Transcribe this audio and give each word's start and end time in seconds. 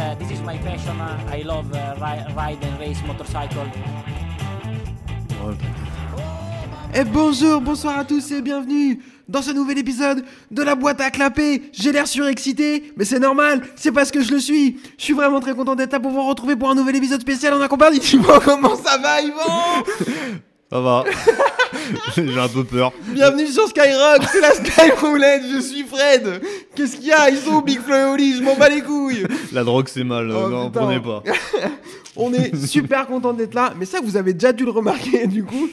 uh, 0.00 0.14
this 0.16 0.30
is 0.30 0.40
my 0.42 0.56
passion. 0.58 1.00
Uh, 1.00 1.30
I 1.30 1.42
love 1.42 1.72
uh, 1.74 1.94
ri- 2.00 2.24
ride 2.34 2.58
and 2.64 2.78
race 2.80 3.02
motorcycle. 3.06 3.66
Et 6.92 7.04
bonjour, 7.04 7.60
bonsoir 7.60 7.98
à 7.98 8.04
tous 8.04 8.32
et 8.32 8.42
bienvenue 8.42 9.00
dans 9.28 9.42
ce 9.42 9.52
nouvel 9.52 9.78
épisode 9.78 10.24
de 10.50 10.62
la 10.62 10.74
boîte 10.74 11.00
à 11.00 11.10
clapper. 11.10 11.62
J'ai 11.72 11.92
l'air 11.92 12.06
surexcité, 12.08 12.92
mais 12.96 13.04
c'est 13.04 13.20
normal, 13.20 13.62
c'est 13.76 13.92
parce 13.92 14.10
que 14.10 14.20
je 14.22 14.32
le 14.32 14.40
suis. 14.40 14.78
Je 14.98 15.04
suis 15.04 15.14
vraiment 15.14 15.38
très 15.40 15.54
content 15.54 15.76
d'être 15.76 15.92
là 15.92 16.00
pour 16.00 16.10
vous 16.10 16.26
retrouver 16.26 16.56
pour 16.56 16.68
un 16.68 16.74
nouvel 16.74 16.96
épisode 16.96 17.20
spécial 17.20 17.54
en 17.54 17.60
accompagnement. 17.60 18.40
Comment 18.44 18.76
ça 18.76 18.98
va, 18.98 19.20
Yvan? 19.22 19.84
Ça 20.70 20.80
va. 20.80 21.04
J'ai 22.16 22.38
un 22.38 22.48
peu 22.48 22.64
peur. 22.64 22.92
Bienvenue 23.12 23.46
sur 23.46 23.66
Skyrock, 23.68 24.22
c'est 24.30 24.40
la 24.40 24.52
Skyroulette, 24.52 25.42
je 25.52 25.60
suis 25.60 25.82
Fred. 25.84 26.40
Qu'est-ce 26.74 26.96
qu'il 26.96 27.06
y 27.06 27.12
a? 27.12 27.30
Ils 27.30 27.38
sont 27.38 27.52
où, 27.56 27.62
Big 27.62 27.80
Flo 27.80 27.94
et 27.94 28.04
Oli, 28.04 28.36
je 28.36 28.42
m'en 28.42 28.56
bats 28.56 28.68
les 28.68 28.82
couilles. 28.82 29.24
La 29.52 29.64
drogue 29.64 29.88
c'est 29.88 30.04
mal, 30.04 30.30
Oh, 30.30 30.48
non, 30.48 30.66
putain. 30.70 30.80
prenez 30.80 31.00
pas. 31.00 31.22
On 32.16 32.32
est 32.32 32.54
super 32.66 33.06
content 33.06 33.32
d'être 33.32 33.54
là, 33.54 33.72
mais 33.78 33.84
ça 33.86 34.00
vous 34.02 34.16
avez 34.16 34.32
déjà 34.34 34.52
dû 34.52 34.64
le 34.64 34.70
remarquer 34.72 35.26
du 35.26 35.44
coup. 35.44 35.68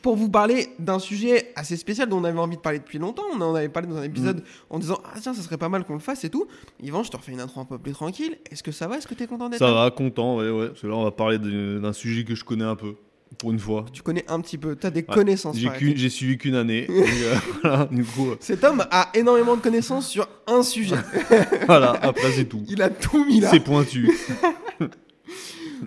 Pour 0.00 0.16
vous 0.16 0.28
parler 0.28 0.70
d'un 0.80 0.98
sujet 0.98 1.52
assez 1.54 1.76
spécial 1.76 2.08
dont 2.08 2.16
on 2.18 2.24
avait 2.24 2.38
envie 2.40 2.56
de 2.56 2.60
parler 2.60 2.80
depuis 2.80 2.98
longtemps. 2.98 3.22
On 3.36 3.40
en 3.40 3.54
avait 3.54 3.68
parlé 3.68 3.86
dans 3.88 3.98
un 3.98 4.02
épisode 4.02 4.38
Mm. 4.40 4.44
en 4.70 4.78
disant 4.80 4.98
Ah 5.04 5.18
tiens, 5.20 5.32
ça 5.32 5.42
serait 5.42 5.58
pas 5.58 5.68
mal 5.68 5.84
qu'on 5.84 5.92
le 5.92 6.00
fasse 6.00 6.24
et 6.24 6.28
tout. 6.28 6.48
Yvan, 6.82 7.04
je 7.04 7.10
te 7.12 7.16
refais 7.16 7.30
une 7.30 7.38
intro 7.40 7.60
un 7.60 7.64
peu 7.64 7.78
plus 7.78 7.92
tranquille. 7.92 8.36
Est-ce 8.50 8.64
que 8.64 8.72
ça 8.72 8.88
va? 8.88 8.96
Est-ce 8.98 9.06
que 9.06 9.14
t'es 9.14 9.28
content 9.28 9.48
d'être 9.48 9.60
Ça 9.60 9.66
là? 9.66 9.84
va, 9.84 9.90
content, 9.92 10.38
ouais, 10.38 10.50
ouais. 10.50 10.68
Parce 10.70 10.80
que 10.80 10.88
là 10.88 10.94
on 10.96 11.04
va 11.04 11.12
parler 11.12 11.38
d'un 11.38 11.92
sujet 11.92 12.24
que 12.24 12.34
je 12.34 12.42
connais 12.44 12.64
un 12.64 12.74
peu, 12.74 12.94
pour 13.38 13.50
une 13.52 13.58
fois. 13.58 13.84
Tu 13.92 14.02
connais 14.02 14.24
un 14.28 14.40
petit 14.40 14.58
peu, 14.58 14.76
t'as 14.76 14.90
des 14.90 15.00
Ouais. 15.00 15.14
connaissances. 15.14 15.56
J'ai 15.56 16.08
suivi 16.08 16.38
qu'une 16.38 16.54
année. 16.54 16.86
euh, 16.90 17.34
voilà, 17.62 17.84
du 17.90 18.04
coup, 18.04 18.30
euh, 18.30 18.36
Cet 18.40 18.64
homme 18.64 18.84
a 18.90 19.10
énormément 19.14 19.56
de 19.56 19.60
connaissances 19.62 20.08
sur 20.08 20.28
un 20.46 20.62
sujet. 20.62 20.96
voilà, 21.66 21.92
après 22.02 22.32
c'est 22.32 22.44
tout. 22.46 22.62
Il 22.68 22.82
a 22.82 22.90
tout 22.90 23.24
mis 23.24 23.40
là. 23.40 23.50
C'est 23.50 23.60
pointu. 23.60 24.10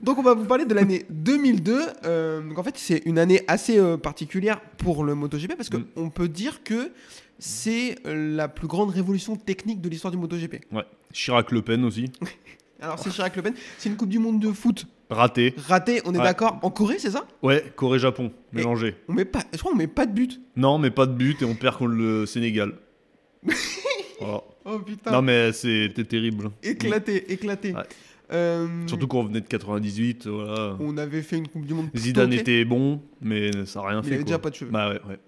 Donc 0.04 0.18
on 0.18 0.24
va 0.24 0.34
vous 0.34 0.44
parler 0.46 0.66
de 0.66 0.74
l'année 0.74 1.06
2002. 1.10 1.80
Euh, 2.06 2.42
donc 2.42 2.60
en 2.60 2.64
fait 2.64 2.78
c'est 2.78 3.02
une 3.06 3.18
année 3.18 3.42
assez 3.48 3.80
particulière 3.98 4.60
pour 4.78 5.04
le 5.06 5.16
MotoGP 5.16 5.56
parce 5.56 5.70
Mm. 5.72 5.84
qu'on 5.96 6.10
peut 6.10 6.28
dire 6.28 6.64
que 6.64 6.92
c'est 7.40 7.96
la 8.06 8.48
plus 8.48 8.68
grande 8.68 8.90
révolution 8.92 9.36
technique 9.36 9.82
de 9.82 9.90
l'histoire 9.90 10.12
du 10.12 10.18
MotoGP. 10.18 10.66
Ouais. 10.74 10.84
Chirac 11.14 11.52
Le 11.52 11.62
Pen 11.62 11.84
aussi. 11.86 12.12
Alors 12.82 13.00
c'est 13.00 13.10
Chirac 13.10 13.36
Le 13.38 13.42
Pen, 13.42 13.54
c'est 13.78 13.88
une 13.90 13.96
Coupe 13.96 14.10
du 14.10 14.20
Monde 14.20 14.40
de 14.42 14.52
foot 14.52 14.86
Raté. 15.10 15.54
ratée, 15.68 16.02
on 16.06 16.14
est 16.14 16.18
Ouais. 16.18 16.24
d'accord 16.24 16.60
En 16.64 16.72
Corée 16.72 16.98
c'est 17.00 17.12
ça? 17.12 17.26
Ouais, 17.44 17.64
Corée-Japon, 17.76 18.32
mélangé. 18.54 18.96
On 19.08 19.14
met 19.14 19.26
pas, 19.26 19.42
je 19.54 19.58
crois 19.60 19.72
qu'on 19.72 19.78
met 19.78 19.86
pas 19.88 20.06
de 20.06 20.12
but. 20.14 20.42
Non, 20.56 20.78
mais 20.80 20.90
pas 20.90 21.06
de 21.06 21.14
but 21.14 21.42
et 21.42 21.46
on 21.46 21.54
perd 21.56 21.78
contre 21.78 21.92
le 21.92 22.26
Sénégal. 22.26 22.74
Voilà. 24.20 24.42
Oh 24.68 24.80
putain. 24.80 25.12
Non, 25.12 25.22
mais 25.22 25.52
c'était 25.54 26.06
terrible. 26.06 26.50
Éclaté, 26.64 27.32
éclaté. 27.32 27.76
Ouais. 27.76 27.84
Euh, 28.34 28.68
Surtout 28.88 29.06
qu'on 29.06 29.24
venait 29.24 29.42
de 29.42 29.46
98, 29.48 30.26
voilà. 30.26 30.76
on 30.80 30.98
avait 30.98 31.22
fait 31.22 31.38
une 31.38 31.48
Coupe 31.48 31.68
du 31.68 31.76
Monde. 31.76 31.90
Zidane 31.96 32.34
était 32.34 32.66
bon, 32.66 33.00
mais 33.22 33.52
ça 33.68 33.82
n'a 33.82 33.90
rien 33.90 33.98
mais 33.98 34.02
fait. 34.02 34.10
il 34.10 34.14
avait 34.14 34.24
quoi. 34.24 34.26
déjà 34.28 34.40
pas 34.40 34.50
de 34.50 34.56
cheveux. 34.56 34.72
Bah 34.72 34.90
ouais, 34.90 35.00
ouais. 35.08 35.20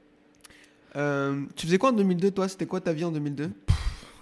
Euh, 0.95 1.41
tu 1.55 1.67
faisais 1.67 1.77
quoi 1.77 1.89
en 1.89 1.93
2002 1.93 2.31
toi? 2.31 2.47
C'était 2.47 2.65
quoi 2.65 2.81
ta 2.81 2.93
vie 2.93 3.03
en 3.03 3.11
2002 3.11 3.51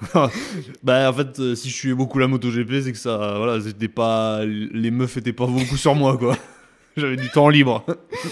Bah 0.83 1.09
en 1.09 1.13
fait, 1.13 1.39
euh, 1.39 1.55
si 1.55 1.69
je 1.69 1.75
suivais 1.75 1.95
beaucoup 1.95 2.19
la 2.19 2.27
MotoGP, 2.27 2.81
c'est 2.83 2.91
que 2.91 2.97
ça, 2.97 3.35
voilà, 3.37 3.61
c'était 3.61 3.87
pas, 3.87 4.43
les 4.45 4.91
meufs 4.91 5.17
étaient 5.17 5.33
pas 5.33 5.47
beaucoup 5.47 5.77
sur 5.77 5.95
moi 5.95 6.17
quoi. 6.17 6.37
J'avais 6.97 7.15
du 7.17 7.29
temps 7.29 7.49
libre. 7.49 7.85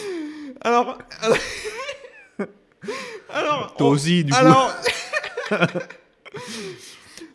Alors. 0.62 0.98
alors. 3.30 3.76
Toi 3.78 3.88
on- 3.88 3.92
aussi, 3.92 4.24
du 4.24 4.32
coup. 4.32 4.38
Alors. 4.40 4.74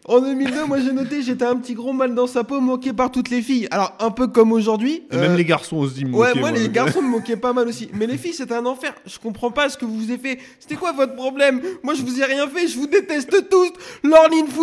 En 0.09 0.21
2002, 0.21 0.65
moi 0.65 0.79
j'ai 0.81 0.93
noté, 0.93 1.21
j'étais 1.23 1.45
un 1.45 1.57
petit 1.57 1.75
gros 1.75 1.93
mal 1.93 2.15
dans 2.15 2.27
sa 2.27 2.43
peau, 2.43 2.61
moqué 2.61 2.93
par 2.95 3.11
toutes 3.11 3.29
les 3.29 3.43
filles. 3.43 3.69
Alors, 3.71 3.93
un 4.01 4.11
peu 4.11 4.27
comme 4.27 4.53
aujourd'hui. 4.53 5.03
Même 5.13 5.33
euh, 5.33 5.37
les 5.37 5.45
garçons 5.45 5.77
aussi 5.77 6.05
me 6.07 6.15
Ouais, 6.17 6.35
moi, 6.35 6.51
les 6.51 6.69
garçons 6.71 7.03
me 7.03 7.09
moquaient 7.09 7.37
pas 7.37 7.53
mal 7.53 7.69
aussi. 7.69 7.91
Mais 7.93 8.07
les 8.07 8.17
filles, 8.17 8.33
c'était 8.33 8.55
un 8.55 8.65
enfer. 8.65 8.95
Je 9.07 9.19
comprends 9.19 9.51
pas 9.51 9.69
ce 9.69 9.77
que 9.77 9.85
vous 9.85 10.05
avez 10.05 10.17
fait. 10.19 10.39
C'était 10.59 10.77
quoi 10.77 10.93
votre 10.93 11.15
problème? 11.15 11.61
Moi, 11.83 11.93
je 11.95 12.03
vous 12.03 12.19
ai 12.21 12.25
rien 12.25 12.49
fait. 12.49 12.67
Je 12.69 12.79
vous 12.79 12.87
déteste 12.87 13.49
tous. 13.51 13.71
Lorline 14.03 14.47
Fou 14.49 14.63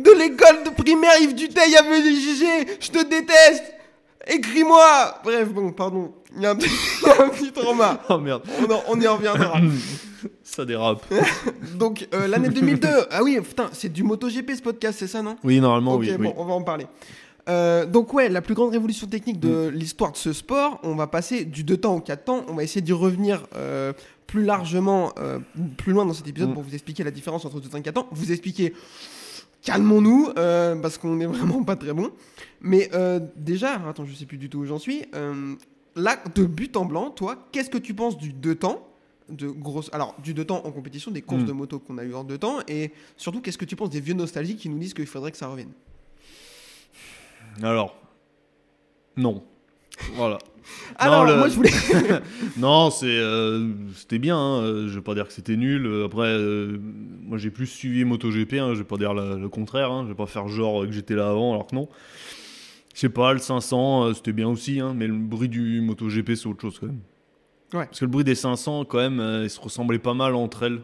de 0.00 0.10
l'école 0.10 0.64
de 0.64 0.70
primaire 0.70 1.12
Yves 1.20 1.34
Duteil 1.36 1.76
à 1.76 1.82
VGG. 1.82 2.76
Je 2.80 2.88
te 2.90 3.04
déteste. 3.08 3.62
Écris-moi. 4.26 5.20
Bref, 5.22 5.48
bon, 5.50 5.70
pardon. 5.72 6.12
Il 6.36 6.42
y 6.42 6.46
a 6.46 6.50
un 6.50 6.56
petit, 6.56 6.70
il 7.02 7.08
y 7.08 7.10
a 7.10 7.24
un 7.24 7.28
petit 7.28 7.52
trauma. 7.52 8.00
Oh 8.08 8.18
merde, 8.18 8.42
On, 8.60 8.72
en- 8.72 8.82
on 8.88 9.00
y 9.00 9.06
reviendra. 9.06 9.54
ça 10.42 10.64
dérape. 10.64 11.04
Donc, 11.78 12.08
euh, 12.14 12.26
l'année 12.26 12.48
2002. 12.50 12.88
Ah 13.10 13.22
oui, 13.22 13.38
putain, 13.40 13.68
c'est 13.72 13.92
du 13.92 14.02
MotoGP 14.02 14.52
ce 14.56 14.62
podcast, 14.62 14.98
c'est 14.98 15.06
ça, 15.06 15.22
non? 15.22 15.36
Oui, 15.44 15.60
normalement, 15.60 15.94
Ok, 15.94 16.00
oui. 16.02 16.16
bon, 16.16 16.24
oui. 16.24 16.34
on 16.36 16.44
va 16.44 16.54
en 16.54 16.62
parler. 16.62 16.86
Euh, 17.48 17.86
donc 17.86 18.14
ouais, 18.14 18.28
la 18.28 18.40
plus 18.40 18.54
grande 18.54 18.70
révolution 18.70 19.08
technique 19.08 19.40
de 19.40 19.66
l'histoire 19.66 20.12
de 20.12 20.16
ce 20.16 20.32
sport, 20.32 20.78
on 20.84 20.94
va 20.94 21.08
passer 21.08 21.44
du 21.44 21.64
2 21.64 21.76
temps 21.76 21.96
au 21.96 22.00
4 22.00 22.24
temps, 22.24 22.44
on 22.46 22.54
va 22.54 22.62
essayer 22.62 22.82
d'y 22.82 22.92
revenir 22.92 23.48
euh, 23.56 23.92
plus 24.28 24.44
largement, 24.44 25.12
euh, 25.18 25.40
plus 25.76 25.92
loin 25.92 26.06
dans 26.06 26.12
cet 26.14 26.28
épisode 26.28 26.50
Mm. 26.50 26.54
pour 26.54 26.62
vous 26.62 26.72
expliquer 26.74 27.02
la 27.02 27.10
différence 27.10 27.44
entre 27.44 27.58
2 27.60 27.68
temps 27.68 27.78
et 27.78 27.82
4 27.82 27.94
temps, 27.94 28.08
vous 28.12 28.30
expliquer, 28.30 28.74
calmons-nous, 29.62 30.30
parce 30.34 30.98
qu'on 30.98 31.16
n'est 31.16 31.26
vraiment 31.26 31.64
pas 31.64 31.74
très 31.74 31.92
bon. 31.92 32.10
Mais 32.60 32.88
déjà, 33.36 33.80
attends, 33.88 34.04
je 34.04 34.14
sais 34.14 34.26
plus 34.26 34.38
du 34.38 34.48
tout 34.48 34.58
où 34.58 34.64
j'en 34.64 34.78
suis, 34.78 35.02
là, 35.96 36.16
de 36.36 36.44
but 36.44 36.76
en 36.76 36.84
blanc, 36.84 37.10
toi, 37.10 37.48
qu'est-ce 37.50 37.70
que 37.70 37.78
tu 37.78 37.92
penses 37.92 38.16
du 38.18 38.32
2 38.32 38.54
temps? 38.54 38.86
De 39.28 39.48
grosses... 39.48 39.90
Alors, 39.92 40.14
du 40.22 40.34
2 40.34 40.44
temps 40.44 40.62
en 40.64 40.70
compétition, 40.72 41.10
des 41.10 41.22
courses 41.22 41.42
Mm. 41.42 41.46
de 41.46 41.52
moto 41.52 41.78
qu'on 41.78 41.98
a 41.98 42.04
eu 42.04 42.14
en 42.14 42.24
2 42.24 42.38
temps, 42.38 42.58
et 42.68 42.90
surtout, 43.16 43.40
qu'est-ce 43.40 43.58
que 43.58 43.64
tu 43.64 43.76
penses 43.76 43.90
des 43.90 44.00
vieux 44.00 44.14
nostalgiques 44.14 44.58
qui 44.58 44.68
nous 44.68 44.78
disent 44.78 44.94
qu'il 44.94 45.06
faudrait 45.06 45.30
que 45.32 45.36
ça 45.38 45.48
revienne? 45.48 45.70
Alors, 47.62 47.96
non. 49.16 49.42
Voilà. 50.14 50.38
Alors, 50.96 51.24
le- 51.24 51.36
moi, 51.36 51.48
je 51.48 51.54
voulais... 51.56 51.70
Non, 52.56 52.90
c'est, 52.90 53.06
euh, 53.08 53.72
c'était 53.94 54.18
bien. 54.18 54.36
hein, 54.38 54.86
Je 54.88 54.94
vais 54.94 55.00
pas 55.02 55.14
dire 55.14 55.26
que 55.26 55.32
c'était 55.32 55.56
nul. 55.56 56.02
Après, 56.04 56.28
euh, 56.28 56.78
moi, 56.80 57.36
j'ai 57.38 57.50
plus 57.50 57.66
suivi 57.66 58.04
MotoGP. 58.04 58.54
Hein, 58.54 58.70
je 58.74 58.78
vais 58.78 58.84
pas 58.84 58.96
dire 58.96 59.12
la- 59.14 59.34
le 59.36 59.48
contraire. 59.48 59.90
Hein, 59.90 60.04
je 60.04 60.08
vais 60.08 60.14
pas 60.14 60.26
faire 60.26 60.48
genre 60.48 60.86
que 60.86 60.92
j'étais 60.92 61.14
là 61.14 61.28
avant, 61.30 61.52
alors 61.52 61.66
que 61.66 61.74
non. 61.74 61.88
Je 62.94 63.00
sais 63.00 63.08
pas, 63.08 63.32
le 63.32 63.38
500, 63.38 64.04
euh, 64.04 64.14
c'était 64.14 64.32
bien 64.32 64.48
aussi. 64.48 64.80
Hein, 64.80 64.94
mais 64.96 65.06
le 65.06 65.14
bruit 65.14 65.48
du 65.48 65.80
MotoGP, 65.80 66.34
c'est 66.36 66.46
autre 66.46 66.60
chose 66.62 66.78
quand 66.78 66.86
même. 66.86 67.00
Ouais. 67.74 67.86
Parce 67.86 68.00
que 68.00 68.04
le 68.04 68.10
bruit 68.10 68.24
des 68.24 68.34
500, 68.34 68.84
quand 68.84 68.98
même, 68.98 69.20
euh, 69.20 69.44
ils 69.44 69.50
se 69.50 69.60
ressemblaient 69.60 69.98
pas 69.98 70.14
mal 70.14 70.34
entre 70.34 70.62
elles. 70.64 70.80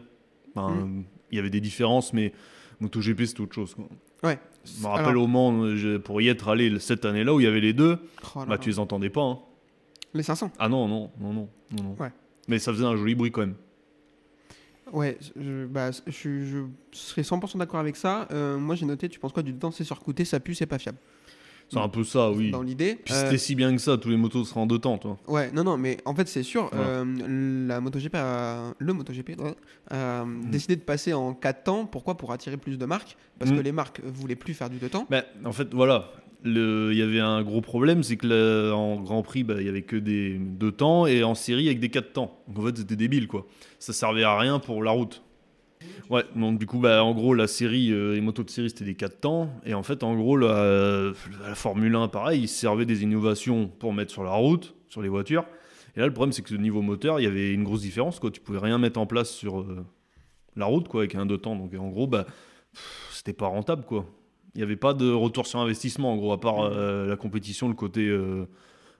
Enfin, 0.55 0.73
Mm. 0.75 1.03
Il 1.31 1.35
y 1.35 1.39
avait 1.39 1.51
des 1.51 1.61
différences, 1.61 2.11
mais 2.13 2.33
MotoGP, 2.79 3.25
c'était 3.25 3.41
autre 3.41 3.53
chose. 3.53 3.75
Quoi. 3.75 3.87
Ouais. 4.23 4.39
Je 4.65 4.81
me 4.81 4.87
rappelle 4.87 5.09
Alors- 5.09 5.23
au 5.23 5.27
Mans, 5.27 5.63
euh, 5.63 5.99
pour 5.99 6.21
y 6.21 6.27
être 6.27 6.47
allé 6.47 6.79
cette 6.79 7.05
année-là 7.05 7.33
où 7.35 7.39
il 7.39 7.43
y 7.43 7.47
avait 7.47 7.59
les 7.61 7.73
deux, 7.73 7.99
Oh 8.35 8.39
là 8.39 8.45
bah 8.45 8.51
là. 8.53 8.57
tu 8.57 8.69
les 8.69 8.79
entendais 8.79 9.09
pas. 9.11 9.21
hein. 9.21 9.39
Les 10.15 10.23
500 10.23 10.51
Ah 10.57 10.67
non, 10.69 10.87
non, 10.87 11.11
non, 11.21 11.33
non, 11.33 11.47
non, 11.77 11.83
non. 11.83 11.95
Ouais. 11.99 12.11
Mais 12.47 12.57
ça 12.57 12.73
faisait 12.73 12.85
un 12.85 12.95
joli 12.95 13.13
bruit 13.13 13.29
quand 13.31 13.41
même. 13.41 13.53
Ouais, 14.91 15.19
je, 15.39 15.65
bah, 15.67 15.91
je, 15.91 16.01
je 16.43 16.63
serais 16.91 17.21
100% 17.21 17.59
d'accord 17.59 17.79
avec 17.79 17.95
ça. 17.95 18.27
Euh, 18.31 18.57
moi, 18.57 18.73
j'ai 18.73 18.87
noté, 18.87 19.07
tu 19.07 19.19
penses 19.19 19.31
quoi 19.33 19.43
du 19.43 19.53
temps 19.53 19.69
C'est 19.69 19.83
surcoûté, 19.83 20.25
ça 20.25 20.39
pue, 20.39 20.55
c'est 20.55 20.65
pas 20.65 20.79
fiable. 20.79 20.97
C'est 21.71 21.79
un 21.79 21.87
peu 21.89 22.03
ça, 22.03 22.31
oui. 22.31 22.51
Dans 22.51 22.61
l'idée. 22.63 22.97
Puis 23.03 23.13
Euh, 23.13 23.23
c'était 23.25 23.37
si 23.37 23.55
bien 23.55 23.71
que 23.75 23.81
ça, 23.81 23.97
tous 23.97 24.09
les 24.09 24.17
motos 24.17 24.43
seraient 24.43 24.59
en 24.61 24.65
deux 24.65 24.79
temps, 24.79 24.97
toi. 24.97 25.17
Ouais, 25.27 25.51
non, 25.51 25.63
non, 25.63 25.77
mais 25.77 25.97
en 26.05 26.15
fait, 26.15 26.27
c'est 26.27 26.43
sûr. 26.43 26.69
Euh, 26.73 27.05
la 27.67 27.79
MotoGP, 27.79 28.15
a, 28.15 28.73
le 28.77 28.93
MotoGP 28.93 29.31
a 29.91 30.25
décidé 30.51 30.75
de 30.75 30.81
passer 30.81 31.13
en 31.13 31.33
4 31.33 31.63
temps. 31.63 31.85
Pourquoi? 31.85 32.17
Pour 32.17 32.31
attirer 32.31 32.57
plus 32.57 32.77
de 32.77 32.85
marques. 32.85 33.15
Parce 33.37 33.51
Mm. 33.51 33.55
que 33.57 33.61
les 33.61 33.71
marques 33.71 34.01
voulaient 34.03 34.35
plus 34.35 34.53
faire 34.53 34.69
du 34.69 34.77
2 34.77 34.89
temps. 34.89 35.05
Bah, 35.09 35.23
en 35.45 35.51
fait, 35.51 35.73
voilà. 35.73 36.11
Il 36.45 36.93
y 36.93 37.01
avait 37.01 37.19
un 37.19 37.43
gros 37.43 37.59
problème, 37.59 38.01
c'est 38.01 38.15
que 38.15 38.71
en 38.71 39.01
Grand 39.01 39.21
Prix, 39.23 39.43
bah, 39.43 39.55
il 39.59 39.65
y 39.65 39.69
avait 39.69 39.81
que 39.81 39.97
des 39.97 40.37
deux 40.39 40.71
temps 40.71 41.05
et 41.05 41.21
en 41.23 41.35
série 41.35 41.67
avec 41.67 41.81
des 41.81 41.89
quatre 41.89 42.13
temps. 42.13 42.39
Donc 42.47 42.59
en 42.59 42.67
fait, 42.67 42.77
c'était 42.77 42.95
débile, 42.95 43.27
quoi. 43.27 43.45
Ça 43.77 43.91
servait 43.91 44.23
à 44.23 44.37
rien 44.37 44.57
pour 44.59 44.81
la 44.81 44.91
route. 44.91 45.21
Ouais, 46.09 46.23
donc 46.35 46.59
du 46.59 46.65
coup, 46.65 46.79
bah, 46.79 47.03
en 47.03 47.13
gros, 47.13 47.33
la 47.33 47.47
série, 47.47 47.91
euh, 47.91 48.13
les 48.13 48.21
motos 48.21 48.43
de 48.43 48.49
série, 48.49 48.69
c'était 48.69 48.85
des 48.85 48.95
quatre 48.95 49.21
temps. 49.21 49.49
Et 49.65 49.73
en 49.73 49.83
fait, 49.83 50.03
en 50.03 50.15
gros, 50.15 50.37
la, 50.37 51.11
la 51.41 51.55
Formule 51.55 51.95
1, 51.95 52.07
pareil, 52.07 52.41
ils 52.41 52.47
servaient 52.47 52.85
des 52.85 53.03
innovations 53.03 53.67
pour 53.67 53.93
mettre 53.93 54.11
sur 54.11 54.23
la 54.23 54.31
route, 54.31 54.75
sur 54.89 55.01
les 55.01 55.09
voitures. 55.09 55.45
Et 55.95 55.99
là, 55.99 56.07
le 56.07 56.13
problème, 56.13 56.33
c'est 56.33 56.41
que 56.41 56.53
au 56.53 56.57
niveau 56.57 56.81
moteur, 56.81 57.19
il 57.19 57.23
y 57.23 57.27
avait 57.27 57.53
une 57.53 57.63
grosse 57.63 57.81
différence, 57.81 58.19
quoi. 58.19 58.31
Tu 58.31 58.41
pouvais 58.41 58.59
rien 58.59 58.77
mettre 58.77 58.99
en 58.99 59.05
place 59.05 59.29
sur 59.29 59.61
euh, 59.61 59.85
la 60.55 60.65
route, 60.65 60.87
quoi, 60.87 61.01
avec 61.01 61.15
un 61.15 61.25
deux 61.25 61.37
temps. 61.37 61.55
Donc 61.55 61.73
en 61.73 61.89
gros, 61.89 62.07
bah, 62.07 62.25
c'était 63.11 63.33
pas 63.33 63.47
rentable, 63.47 63.83
quoi. 63.85 64.05
Il 64.55 64.57
n'y 64.59 64.63
avait 64.63 64.75
pas 64.75 64.93
de 64.93 65.11
retour 65.11 65.45
sur 65.47 65.59
investissement, 65.59 66.11
en 66.11 66.17
gros, 66.17 66.31
à 66.33 66.39
part 66.39 66.61
euh, 66.61 67.05
la 67.07 67.15
compétition, 67.15 67.67
le 67.67 67.75
côté 67.75 68.07
euh, 68.07 68.45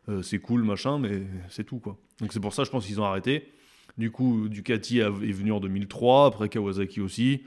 euh, 0.07 0.21
c'est 0.21 0.39
cool, 0.39 0.63
machin, 0.63 0.99
mais 0.99 1.23
c'est 1.49 1.63
tout, 1.63 1.79
quoi. 1.79 1.97
Donc 2.19 2.33
c'est 2.33 2.39
pour 2.39 2.53
ça, 2.53 2.63
je 2.63 2.69
pense 2.69 2.85
qu'ils 2.85 3.01
ont 3.01 3.05
arrêté. 3.05 3.51
Du 3.99 4.09
coup, 4.11 4.47
Ducati 4.49 4.99
est 4.99 5.09
venu 5.09 5.51
en 5.51 5.59
2003, 5.59 6.25
après 6.27 6.49
Kawasaki 6.49 7.01
aussi. 7.01 7.43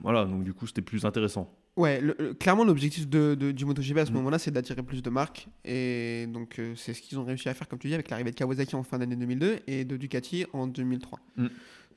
Voilà, 0.00 0.24
donc 0.24 0.42
du 0.42 0.52
coup, 0.54 0.66
c'était 0.66 0.82
plus 0.82 1.04
intéressant. 1.04 1.54
Ouais, 1.76 2.00
le- 2.00 2.16
le- 2.18 2.34
clairement, 2.34 2.64
l'objectif 2.64 3.06
de, 3.08 3.36
de- 3.38 3.52
du 3.52 3.64
MotoGP 3.64 3.98
à 3.98 4.06
ce 4.06 4.10
Mm. 4.10 4.14
moment-là, 4.14 4.38
c'est 4.38 4.50
d'attirer 4.50 4.82
plus 4.82 5.02
de 5.02 5.10
marques. 5.10 5.46
Et 5.64 6.26
donc, 6.28 6.58
euh, 6.58 6.72
c'est 6.74 6.92
ce 6.94 7.02
qu'ils 7.02 7.18
ont 7.20 7.24
réussi 7.24 7.48
à 7.48 7.54
faire, 7.54 7.68
comme 7.68 7.78
tu 7.78 7.86
dis, 7.86 7.94
avec 7.94 8.08
l'arrivée 8.10 8.30
de 8.30 8.36
Kawasaki 8.36 8.74
en 8.74 8.82
fin 8.82 8.98
d'année 8.98 9.14
2002 9.14 9.58
et 9.68 9.84
de 9.84 9.96
Ducati 9.96 10.46
en 10.52 10.66
2003. 10.66 11.20
Mm. 11.36 11.46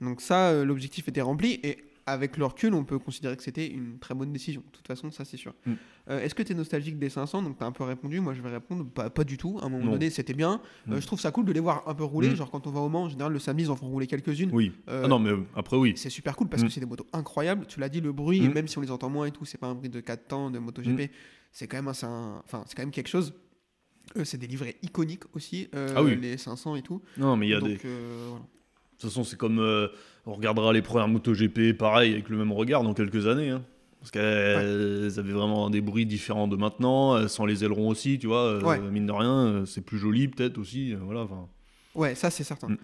Donc, 0.01 0.21
ça, 0.21 0.49
euh, 0.49 0.65
l'objectif 0.65 1.07
était 1.07 1.21
rempli. 1.21 1.59
Et 1.63 1.77
avec 2.11 2.37
le 2.37 2.45
recul, 2.45 2.73
on 2.73 2.83
peut 2.83 2.99
considérer 2.99 3.35
que 3.37 3.43
c'était 3.43 3.67
une 3.67 3.99
très 3.99 4.13
bonne 4.13 4.31
décision. 4.31 4.61
De 4.61 4.71
toute 4.71 4.87
façon, 4.87 5.11
ça 5.11 5.25
c'est 5.25 5.37
sûr. 5.37 5.53
Mm. 5.65 5.73
Euh, 6.09 6.19
Est-ce 6.21 6.35
que 6.35 6.43
tu 6.43 6.51
es 6.51 6.55
nostalgique 6.55 6.97
des 6.99 7.09
500 7.09 7.41
Donc 7.43 7.57
tu 7.57 7.63
as 7.63 7.67
un 7.67 7.71
peu 7.71 7.83
répondu, 7.83 8.19
moi 8.19 8.33
je 8.33 8.41
vais 8.41 8.49
répondre 8.49 8.85
pas, 8.85 9.09
pas 9.09 9.23
du 9.23 9.37
tout. 9.37 9.59
À 9.61 9.65
un 9.65 9.69
moment 9.69 9.85
Non. 9.85 9.91
donné, 9.93 10.09
c'était 10.09 10.33
bien. 10.33 10.61
Euh, 10.89 10.97
Mm. 10.97 11.01
je 11.01 11.07
trouve 11.07 11.19
ça 11.19 11.31
cool 11.31 11.45
de 11.45 11.51
les 11.51 11.59
voir 11.59 11.87
un 11.87 11.93
peu 11.95 12.03
rouler. 12.03 12.29
Mm. 12.29 12.35
Genre 12.35 12.51
quand 12.51 12.67
on 12.67 12.71
va 12.71 12.79
au 12.81 12.89
Mans, 12.89 13.03
en 13.03 13.09
général, 13.09 13.31
le 13.33 13.39
samedi, 13.39 13.63
ils 13.63 13.69
en 13.71 13.75
font 13.75 13.87
rouler 13.87 14.07
quelques-unes. 14.07 14.49
Oui. 14.53 14.71
Euh, 14.89 15.03
Ah 15.05 15.07
non, 15.07 15.19
mais 15.19 15.31
après, 15.55 15.77
oui. 15.77 15.93
C'est 15.95 16.09
super 16.09 16.35
cool 16.35 16.47
parce 16.49 16.63
que 16.63 16.69
c'est 16.69 16.79
des 16.79 16.85
motos 16.85 17.07
incroyables. 17.13 17.65
Tu 17.67 17.79
l'as 17.79 17.89
dit, 17.89 18.01
le 18.01 18.11
bruit, 18.11 18.47
même 18.49 18.67
si 18.67 18.77
on 18.77 18.81
les 18.81 18.91
entend 18.91 19.09
moins 19.09 19.25
et 19.25 19.31
tout, 19.31 19.45
c'est 19.45 19.57
pas 19.57 19.67
un 19.67 19.75
bruit 19.75 19.89
de 19.89 19.99
4 19.99 20.27
temps 20.27 20.51
de 20.51 20.59
MotoGP. 20.59 21.11
C'est 21.51 21.67
quand 21.67 21.77
même 21.77 21.87
un- 21.87 22.41
enfin, 22.45 22.63
quand 22.75 22.81
même 22.83 22.91
quelque 22.91 23.09
chose. 23.09 23.33
C'est 24.23 24.37
des 24.37 24.47
livrets 24.47 24.75
iconiques 24.81 25.23
aussi, 25.33 25.69
Ah 25.95 26.01
oui. 26.03 26.17
les 26.19 26.37
500 26.37 26.75
et 26.75 26.81
tout. 26.81 27.01
Non, 27.17 27.37
mais 27.37 27.47
il 27.47 27.51
y 27.51 27.53
a 27.53 27.59
Donc, 27.59 27.69
des. 27.69 27.75
De 27.75 28.27
voilà. 28.29 28.45
Toute 29.01 29.09
façon, 29.09 29.23
c'est 29.23 29.37
comme. 29.37 29.59
euh, 29.59 29.87
on 30.25 30.33
regardera 30.33 30.71
les 30.71 30.81
premières 30.83 31.07
MotoGP, 31.07 31.73
pareil, 31.77 32.11
avec 32.13 32.29
le 32.29 32.37
même 32.37 32.51
regard 32.51 32.83
dans 32.83 32.93
quelques 32.93 33.25
années. 33.27 33.49
hein. 33.49 33.63
Parce 33.99 34.11
qu'elles 34.11 35.19
avaient 35.19 35.31
vraiment 35.33 35.69
des 35.69 35.81
bruits 35.81 36.05
différents 36.07 36.47
de 36.47 36.55
maintenant, 36.55 37.15
euh, 37.15 37.27
sans 37.27 37.45
les 37.45 37.63
ailerons 37.63 37.87
aussi, 37.89 38.17
tu 38.19 38.27
vois. 38.27 38.43
euh. 38.45 38.91
Mine 38.91 39.05
de 39.07 39.11
rien, 39.11 39.63
c'est 39.65 39.81
plus 39.81 39.97
joli 39.99 40.27
peut-être 40.27 40.57
aussi. 40.57 40.93
euh, 40.93 40.97
voilà. 41.03 41.27
Ouais, 41.93 42.15
ça 42.15 42.29
c'est 42.29 42.43
certain. 42.45 42.69
Mm. 42.69 42.77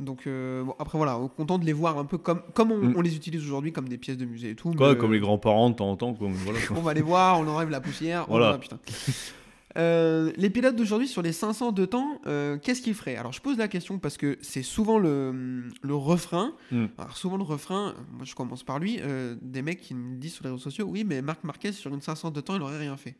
Donc 0.00 0.26
euh, 0.26 0.62
bon, 0.64 0.74
après 0.78 0.98
voilà, 0.98 1.18
on 1.18 1.26
est 1.26 1.34
content 1.34 1.58
de 1.58 1.64
les 1.64 1.72
voir 1.72 1.96
un 1.98 2.04
peu 2.04 2.18
comme, 2.18 2.42
comme 2.54 2.72
on, 2.72 2.76
Mm. 2.78 2.94
on 2.96 3.00
les 3.00 3.16
utilise 3.16 3.42
aujourd'hui 3.42 3.72
comme 3.72 3.88
des 3.88 3.96
pièces 3.98 4.18
de 4.18 4.26
musée 4.26 4.50
et 4.50 4.54
tout. 4.54 4.70
Quoi, 4.72 4.92
mais, 4.92 4.98
comme 4.98 5.12
les 5.12 5.18
grands-parents 5.18 5.70
de 5.70 5.76
temps 5.76 5.90
en 5.90 5.96
temps. 5.96 6.12
Quoi, 6.12 6.28
mais 6.28 6.34
voilà, 6.44 6.58
quoi. 6.68 6.76
On 6.78 6.82
va 6.82 6.92
les 6.94 7.02
voir, 7.02 7.40
on 7.40 7.46
enlève 7.48 7.70
la 7.70 7.80
poussière. 7.80 8.26
on 8.28 8.32
Voilà. 8.32 8.58
putain. 8.58 8.78
Euh, 9.78 10.32
les 10.36 10.50
pilotes 10.50 10.74
d'aujourd'hui 10.74 11.06
sur 11.06 11.22
les 11.22 11.32
500 11.32 11.72
de 11.72 11.84
temps, 11.84 12.20
euh, 12.26 12.58
qu'est-ce 12.58 12.82
qu'ils 12.82 12.94
feraient? 12.94 13.16
Alors 13.16 13.32
je 13.32 13.40
pose 13.40 13.56
la 13.56 13.68
question 13.68 13.98
parce 13.98 14.16
que 14.16 14.36
c'est 14.40 14.62
souvent 14.64 14.98
le, 14.98 15.62
le 15.82 15.94
refrain. 15.94 16.52
Mm. 16.72 16.86
Alors 16.98 17.16
souvent 17.16 17.36
le 17.36 17.44
refrain, 17.44 17.94
moi 18.12 18.24
je 18.24 18.34
commence 18.34 18.64
par 18.64 18.78
lui, 18.80 18.98
euh, 19.00 19.36
des 19.42 19.62
mecs 19.62 19.80
qui 19.80 19.94
me 19.94 20.16
disent 20.16 20.34
sur 20.34 20.44
les 20.44 20.50
réseaux 20.50 20.62
sociaux, 20.62 20.86
oui 20.88 21.04
mais 21.04 21.22
Marc 21.22 21.44
Marquez 21.44 21.72
sur 21.72 21.94
une 21.94 22.00
500 22.00 22.32
de 22.32 22.40
temps 22.40 22.56
il 22.56 22.62
aurait 22.62 22.78
rien 22.78 22.96
fait. 22.96 23.16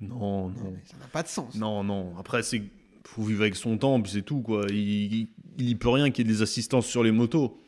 Non, 0.00 0.16
Non, 0.18 0.48
non. 0.48 0.76
ça 0.84 0.96
n'a 0.98 1.06
pas 1.08 1.22
de 1.22 1.28
sens. 1.28 1.54
Non, 1.56 1.84
non. 1.84 2.14
Après, 2.18 2.42
c'est 2.42 2.62
faut 3.04 3.22
vivre 3.22 3.42
avec 3.42 3.56
son 3.56 3.76
temps, 3.76 4.00
puis 4.00 4.12
c'est 4.12 4.22
tout, 4.22 4.40
quoi. 4.40 4.64
Il, 4.70 4.76
il, 4.76 5.28
il 5.58 5.68
y 5.68 5.74
peut 5.74 5.88
rien 5.88 6.10
qu'il 6.10 6.26
y 6.26 6.30
ait 6.30 6.32
des 6.32 6.42
assistances 6.42 6.86
sur 6.86 7.02
les 7.02 7.10
motos. 7.10 7.58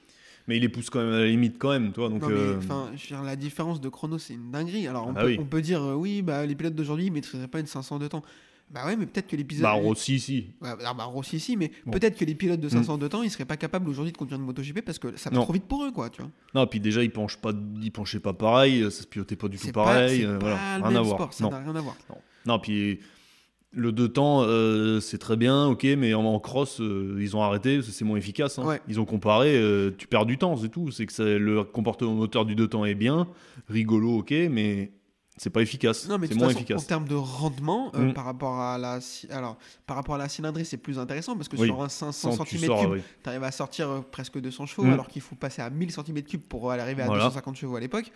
Mais 0.49 0.57
il 0.57 0.61
les 0.61 0.69
pousse 0.69 0.91
quand 0.91 0.99
même 1.01 1.13
à 1.13 1.19
la 1.21 1.27
limite, 1.27 1.57
quand 1.59 1.71
même, 1.71 1.93
toi. 1.93 2.09
Donc, 2.09 2.23
Non, 2.23 2.29
mais, 2.29 2.35
euh, 2.35 2.59
enfin, 2.59 2.91
je 2.97 3.03
veux 3.03 3.17
dire, 3.17 3.23
la 3.23 3.37
différence 3.37 3.81
de 3.81 3.89
chrono, 3.89 4.19
c'est 4.19 4.35
une 4.35 4.51
dinguerie. 4.51 4.89
Alors, 4.89 5.07
on, 5.07 5.13
Ah 5.17 5.21
peut, 5.23 5.27
oui. 5.29 5.37
on 5.41 5.45
peut 5.45 5.63
dire, 5.63 5.83
euh, 5.83 5.95
oui, 5.95 6.23
bah, 6.23 6.45
les 6.47 6.55
pilotes 6.55 6.75
d'aujourd'hui, 6.75 7.07
ils 7.07 7.13
maîtriseraient 7.13 7.47
pas 7.49 7.61
une 7.61 7.67
500 7.67 7.99
de 7.99 8.09
temps. 8.09 8.23
Bah 8.71 8.87
ouais, 8.87 8.97
mais 8.97 9.05
peut-être 9.05 9.27
que 9.27 9.37
l'épisode. 9.37 9.65
bah, 9.65 9.73
Rossi, 9.73 10.19
si. 10.19 10.47
Ouais, 10.63 10.71
ah 10.85 10.95
bah, 10.95 11.05
Rossi, 11.05 11.39
si, 11.39 11.57
mais 11.59 11.71
Bon. 11.85 11.93
peut-être 11.93 12.17
que 12.17 12.25
les 12.25 12.35
pilotes 12.35 12.59
de 12.61 12.67
Mm. 12.69 12.71
500 12.71 12.97
de 12.99 13.07
temps, 13.07 13.23
ils 13.23 13.31
seraient 13.31 13.45
pas 13.45 13.59
capables 13.59 13.87
aujourd'hui 13.89 14.13
de 14.13 14.17
conduire 14.17 14.39
une 14.41 14.47
MotoGP 14.47 14.81
parce 14.81 14.99
que 14.99 15.15
ça 15.19 15.29
va 15.29 15.37
Non. 15.37 15.43
trop 15.43 15.53
vite 15.53 15.65
pour 15.65 15.85
eux, 15.85 15.93
quoi, 15.93 16.09
tu 16.09 16.23
vois. 16.23 16.31
Non, 16.55 16.67
puis 16.67 16.81
déjà, 16.81 17.03
il 17.05 17.11
penche 17.11 17.37
pas, 17.37 17.53
il 17.83 17.93
penchait 17.93 18.19
pas 18.21 18.33
pareil, 18.33 18.83
ça 18.85 18.91
se 19.03 19.07
pilotait 19.07 19.37
pas 19.37 19.49
du 19.49 19.59
tout 19.59 19.67
pas, 19.73 19.85
pareil. 19.85 20.21
c'est 20.21 20.27
euh, 20.27 20.39
pas 20.39 20.47
voilà, 20.57 20.79
le 20.79 20.85
rien 20.87 20.97
à 20.97 21.03
voir. 21.03 21.17
sport, 21.19 21.33
ça 21.35 21.45
non. 21.45 21.51
n'a 21.51 21.59
rien 21.59 21.77
à 21.77 21.81
voir. 21.83 21.97
non, 22.47 22.59
puis 22.59 22.99
le 23.75 23.91
deux 23.93 24.09
temps, 24.09 24.43
euh, 24.43 25.01
c'est 25.01 25.19
très 25.19 25.37
bien, 25.37 25.67
ok, 25.67 25.85
mais 25.97 26.13
en, 26.15 26.25
en 26.25 26.39
cross, 26.39 26.81
euh, 26.81 27.17
ils 27.21 27.35
ont 27.37 27.43
arrêté, 27.43 27.81
c'est 27.83 28.05
moins 28.05 28.19
efficace. 28.19 28.59
hein. 28.59 28.67
Ouais. 28.67 28.81
Ils 28.89 29.01
ont 29.01 29.05
comparé, 29.07 29.57
euh, 29.57 29.91
tu 29.97 30.07
perds 30.07 30.27
du 30.27 30.37
temps, 30.39 30.57
c'est 30.57 30.69
tout. 30.69 30.91
C'est 30.91 31.07
que 31.07 31.13
ça- 31.13 31.25
le 31.25 31.65
comportement 31.65 32.13
moteur 32.15 32.45
du 32.45 32.55
deux 32.55 32.69
temps 32.69 32.85
est 32.85 32.95
bien, 32.95 33.27
rigolo, 33.69 34.19
ok, 34.19 34.33
mais 34.51 34.93
c'est 35.43 35.51
pas 35.51 35.61
efficace. 35.61 36.09
Non, 36.09 36.19
mais 36.19 36.29
c'est 36.29 36.35
moins 36.37 36.47
façon, 36.49 36.59
en 36.59 36.63
efficace. 36.63 36.87
termes 36.87 37.09
de 37.09 37.15
rendement, 37.17 37.91
euh, 37.97 38.11
Mm. 38.11 38.15
par, 38.15 38.25
rapport 38.25 38.61
à 38.61 38.79
la, 38.79 39.01
alors, 39.31 39.59
par 39.87 39.97
rapport 39.97 40.15
à 40.15 40.19
la 40.19 40.29
cylindrée, 40.29 40.63
c'est 40.63 40.77
plus 40.77 40.99
intéressant 41.01 41.35
parce 41.37 41.49
que 41.49 41.57
Oui. 41.57 41.67
sur 41.67 41.83
un 41.83 41.89
500 41.89 42.33
Sans, 42.33 42.45
tu 42.45 42.57
cm3, 42.59 42.67
sors, 42.67 42.91
oui. 42.93 43.01
tu 43.23 43.29
arrives 43.29 43.43
à 43.43 43.51
sortir 43.51 43.91
euh, 43.91 44.01
presque 44.01 44.39
200 44.41 44.67
chevaux 44.67 44.85
Mm. 44.85 44.93
alors 44.93 45.09
qu'il 45.09 45.21
faut 45.23 45.35
passer 45.35 45.61
à 45.63 45.69
1000 45.71 45.91
cm3 45.91 46.39
pour 46.39 46.71
aller 46.71 46.81
arriver 46.83 47.03
à 47.03 47.07
Voilà. 47.07 47.25
250 47.25 47.57
chevaux 47.57 47.75
à 47.77 47.81
l'époque. 47.81 48.13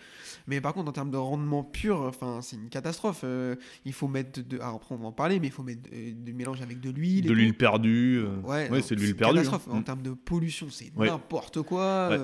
Mais 0.47 0.61
par 0.61 0.73
contre, 0.73 0.89
en 0.89 0.93
termes 0.93 1.11
de 1.11 1.17
rendement 1.17 1.63
pur, 1.63 1.99
enfin, 2.01 2.39
c'est 2.41 2.55
une 2.55 2.69
catastrophe. 2.69 3.21
Euh, 3.25 3.55
il 3.83 3.91
faut 3.93 4.07
mettre 4.07 4.41
de. 4.47 4.57
Alors 4.59 4.75
après, 4.75 4.95
on 4.95 4.97
va 4.99 5.07
en 5.07 5.11
parler, 5.11 5.39
mais 5.41 5.47
il 5.47 5.53
faut 5.53 5.63
mettre 5.63 5.81
du 5.91 6.33
mélange 6.33 6.61
avec 6.61 6.79
de 6.79 6.89
l'huile. 6.91 7.25
De 7.25 7.33
l'huile 7.33 7.55
perdue. 7.57 8.23
Ouais, 8.45 8.69
c'est 8.81 8.95
de 8.95 9.01
l'huile 9.01 9.09
une 9.11 9.15
perdue. 9.17 9.35
catastrophe. 9.39 9.67
hein. 9.69 9.75
En 9.75 9.79
Mm. 9.79 9.83
termes 9.83 10.01
de 10.01 10.11
pollution, 10.11 10.67
c'est 10.71 10.91
Ouais. 10.95 11.07
n'importe 11.07 11.61
quoi. 11.63 12.09
Ouais. 12.09 12.17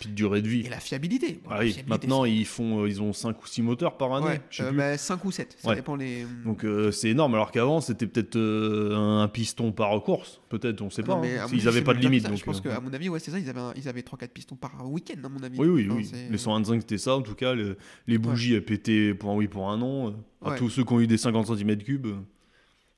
Puis 0.00 0.10
de 0.10 0.14
durée 0.14 0.42
de 0.42 0.48
vie. 0.48 0.60
et 0.60 0.68
la 0.68 0.80
fiabilité. 0.80 1.40
Bon, 1.42 1.50
Ah 1.50 1.54
la 1.54 1.60
oui, 1.60 1.72
fiabilité, 1.72 1.88
maintenant 1.88 2.24
ils 2.24 2.44
font, 2.46 2.84
ils 2.86 3.00
ont 3.00 3.12
5 3.12 3.42
ou 3.42 3.46
6 3.46 3.62
moteurs 3.62 3.96
par 3.96 4.12
année. 4.14 4.40
Euh, 4.58 4.72
bah, 4.72 4.98
5 4.98 5.24
ou 5.24 5.30
7. 5.30 5.56
Ça 5.60 5.68
Ouais. 5.68 5.76
dépend 5.76 5.94
les. 5.94 6.26
Donc 6.44 6.64
euh, 6.64 6.90
c'est 6.90 7.10
énorme, 7.10 7.34
alors 7.34 7.52
qu'avant 7.52 7.80
c'était 7.80 8.06
peut-être 8.08 8.34
euh, 8.36 8.96
un 9.22 9.28
piston 9.28 9.70
par 9.70 10.02
course, 10.02 10.40
peut-être, 10.48 10.82
on 10.82 10.90
sait 10.90 11.02
pas. 11.04 11.14
Non, 11.14 11.20
mais 11.20 11.38
hein. 11.38 11.46
à 11.50 11.54
Ils 11.54 11.64
n'avaient 11.64 11.82
pas 11.82 11.94
de 11.94 12.00
limite. 12.00 12.22
ça. 12.24 12.28
Donc, 12.30 12.38
je 12.38 12.44
pense 12.44 12.58
euh, 12.58 12.70
qu'à 12.74 12.80
mon 12.80 12.92
avis, 12.92 13.08
ouais, 13.08 13.20
c'est 13.20 13.30
ça. 13.30 13.38
Ils 13.38 13.48
avaient, 13.48 13.60
un- 13.60 13.72
ils 13.76 13.88
avaient 13.88 14.02
3-4 14.02 14.28
pistons 14.32 14.56
par 14.56 14.72
week-end, 14.90 15.22
à 15.24 15.28
mon 15.28 15.42
avis. 15.42 15.58
Oui, 15.58 15.68
oui, 15.68 15.86
Enfin, 15.88 15.98
oui. 15.98 16.10
Les 16.30 16.38
125 16.38 16.80
c'était 16.80 16.98
ça 16.98 17.14
en 17.16 17.22
tout 17.22 17.34
cas. 17.34 17.54
le- 17.54 17.76
les 18.06 18.18
bougies 18.18 18.54
elles 18.54 18.64
pétaient 18.64 19.14
pour 19.14 19.30
un 19.30 19.34
oui, 19.36 19.46
pour 19.46 19.70
un 19.70 19.76
non. 19.78 20.08
euh, 20.08 20.50
À 20.50 20.56
tous 20.56 20.68
ceux 20.70 20.82
qui 20.84 20.92
ont 20.92 21.00
eu 21.00 21.06
des 21.06 21.18
50 21.18 21.46
cm3 21.46 22.00
de 22.00 22.14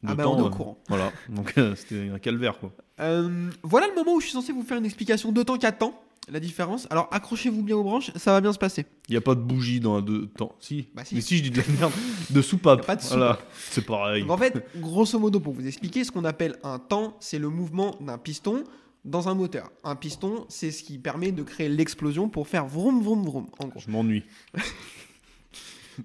Ah 0.07 0.15
bah, 0.15 0.25
temps, 0.25 0.35
on 0.35 0.39
est 0.39 0.43
au 0.43 0.47
euh, 0.47 0.51
courant. 0.51 0.79
Voilà, 0.89 1.13
donc 1.29 1.53
euh, 1.59 1.75
c'était 1.77 2.09
un 2.13 2.19
calvaire 2.19 2.59
quoi. 2.59 2.73
Euh, 3.01 3.51
voilà 3.63 3.87
le 3.89 3.95
moment 3.95 4.15
où 4.15 4.21
je 4.21 4.27
suis 4.27 4.33
censé 4.33 4.53
vous 4.53 4.63
faire 4.63 4.79
une 4.79 4.85
explication 4.85 5.31
de 5.33 5.43
temps 5.43 5.59
qu'à 5.59 5.71
temps. 5.73 5.95
La 6.31 6.39
différence. 6.39 6.87
Alors 6.91 7.09
accrochez-vous 7.11 7.63
bien 7.65 7.77
aux 7.77 7.83
branches, 7.83 8.13
ça 8.15 8.33
va 8.33 8.41
bien 8.41 8.53
se 8.53 8.59
passer. 8.59 8.87
Il 9.09 9.13
n'y 9.13 9.17
a 9.17 9.21
pas 9.21 9.35
de 9.35 9.41
bougie 9.41 9.81
dans 9.81 9.97
un 9.97 10.03
deux 10.03 10.27
temps. 10.29 10.55
Si. 10.61 10.89
Bah, 10.95 11.05
si. 11.05 11.17
Mais 11.17 11.21
si 11.21 11.39
je 11.39 11.43
dis 11.43 11.51
de 11.51 11.59
la 11.59 11.65
merde, 11.81 11.93
de 12.31 12.43
soupape. 12.43 12.87
Pas 12.87 12.95
de 12.97 13.03
Voilà, 13.03 13.39
c'est 13.71 13.85
pareil. 13.85 14.23
Donc, 14.23 14.31
en 14.31 14.37
fait, 14.39 14.65
grosso 14.77 15.19
modo, 15.19 15.41
pour 15.41 15.53
vous 15.53 15.67
expliquer, 15.67 16.05
ce 16.05 16.13
qu'on 16.13 16.25
appelle 16.25 16.57
un 16.63 16.79
temps, 16.79 17.17
c'est 17.19 17.39
le 17.41 17.49
mouvement 17.49 17.97
d'un 18.01 18.19
piston 18.19 18.63
dans 19.05 19.29
un 19.29 19.35
moteur. 19.35 19.71
Un 19.83 19.97
piston, 19.97 20.47
c'est 20.49 20.71
ce 20.71 20.85
qui 20.85 20.97
permet 20.99 21.33
de 21.33 21.43
créer 21.43 21.69
l'explosion 21.69 22.29
pour 22.29 22.47
faire 22.47 22.67
vroom 22.67 23.03
vroom 23.03 23.25
vroom. 23.25 23.47
En 23.59 23.67
gros. 23.67 23.81
Je 23.81 23.91
m'ennuie. 23.91 24.23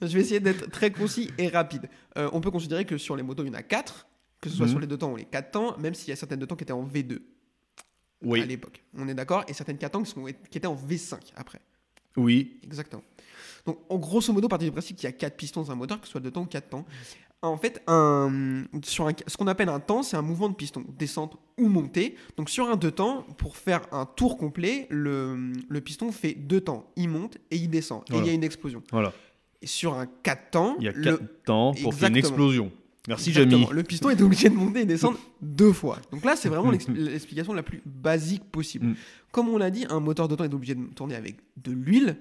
Je 0.02 0.08
vais 0.08 0.22
essayer 0.22 0.40
d'être 0.40 0.70
très 0.70 0.92
concis 0.92 1.30
et 1.38 1.48
rapide. 1.48 1.90
Euh, 2.18 2.30
on 2.34 2.42
peut 2.42 2.52
considérer 2.52 2.86
que 2.86 2.98
sur 2.98 3.16
les 3.16 3.24
motos, 3.24 3.44
il 3.44 3.48
y 3.48 3.52
en 3.52 3.54
a 3.54 3.64
4, 3.64 4.08
que 4.42 4.50
ce 4.50 4.56
soit 4.58 4.66
Mhm. 4.66 4.72
sur 4.72 4.80
les 4.80 4.88
deux 4.88 4.98
temps 4.98 5.14
ou 5.14 5.16
les 5.16 5.26
4 5.26 5.52
temps, 5.52 5.78
même 5.78 5.94
s'il 5.94 6.10
y 6.10 6.12
a 6.12 6.16
certaines 6.16 6.40
deux 6.40 6.48
temps 6.48 6.56
qui 6.58 6.64
étaient 6.64 6.74
en 6.74 6.84
V2 6.86 7.20
à 8.24 8.26
Oui, 8.28 8.46
l'époque. 8.48 8.84
On 8.98 9.08
est 9.08 9.14
d'accord 9.14 9.44
Et 9.48 9.54
certaines 9.54 9.78
4 9.78 9.92
temps 9.92 10.04
qui, 10.04 10.58
étaient 10.58 10.68
en 10.68 10.76
V5 10.76 11.18
après. 11.36 11.60
oui. 12.16 12.60
Exactement. 12.64 13.04
Donc, 13.66 13.80
en 13.90 13.98
grosso 13.98 14.32
modo, 14.32 14.48
partir 14.48 14.68
du 14.70 14.72
principe 14.72 14.96
qu'il 14.98 15.06
y 15.06 15.10
a 15.10 15.12
4 15.12 15.36
pistons 15.36 15.62
dans 15.62 15.72
un 15.72 15.76
moteur, 15.76 16.00
que 16.00 16.06
ce 16.08 16.12
soit 16.12 16.22
deux 16.22 16.32
temps 16.32 16.44
ou 16.44 16.46
4 16.46 16.70
temps. 16.70 16.86
En 17.44 17.58
fait, 17.58 17.84
un, 17.86 18.64
sur 18.84 19.08
un- 19.08 19.12
ce 19.28 19.38
qu'on 19.38 19.46
appelle 19.48 19.70
un 19.70 19.80
temps, 19.80 20.02
c'est 20.04 20.18
un 20.18 20.22
mouvement 20.24 20.50
de 20.50 20.56
piston, 20.56 20.84
descente 20.98 21.38
ou 21.58 21.68
montée. 21.68 22.16
Donc, 22.38 22.50
sur 22.50 22.68
un 22.70 22.76
deux 22.78 22.90
temps, 22.92 23.24
pour 23.38 23.56
faire 23.58 23.82
un 23.92 24.06
tour 24.06 24.38
complet, 24.38 24.88
le, 24.90 25.52
le 25.68 25.82
piston 25.82 26.12
fait 26.12 26.34
deux 26.34 26.62
temps. 26.62 26.90
Il 26.96 27.10
monte 27.10 27.38
et 27.52 27.58
il 27.58 27.70
descend. 27.70 28.02
Et 28.12 28.18
il 28.18 28.26
y 28.26 28.30
a 28.30 28.34
une 28.34 28.44
explosion. 28.44 28.82
Voilà. 28.92 29.14
Et 29.62 29.68
sur 29.68 29.94
un 29.96 30.08
4 30.08 30.50
temps, 30.52 30.76
Il 30.80 30.86
y 30.86 30.88
a 30.88 30.94
le- 30.94 31.18
4 31.18 31.44
temps 31.46 31.74
pour 31.84 31.94
faire 31.94 32.10
une 32.10 32.18
explosion. 32.18 32.72
Merci 33.08 33.30
Exactement. 33.30 33.62
Jamie. 33.68 33.74
Le 33.76 33.84
piston 33.84 34.10
est 34.10 34.22
obligé 34.22 34.50
de 34.50 34.56
monter 34.56 34.82
et 34.82 34.86
descendre 34.86 35.18
deux 35.42 35.72
fois. 35.72 35.98
Donc 36.12 36.26
là, 36.26 36.36
c'est 36.36 36.50
vraiment 36.50 36.72
l'ex- 36.72 36.88
l'explication 36.90 37.54
la 37.54 37.64
plus 37.64 37.82
basique 37.86 38.44
possible. 38.52 38.88
Mm. 38.88 38.96
Comme 39.32 39.50
on 39.50 39.58
l'a 39.58 39.70
dit, 39.72 39.86
un 39.90 40.00
moteur 40.00 40.28
de 40.28 40.36
temps 40.36 40.44
est 40.44 40.54
obligé 40.54 40.76
de 40.76 40.86
tourner 40.94 41.16
avec 41.16 41.38
de 41.64 41.72
l'huile 41.72 42.18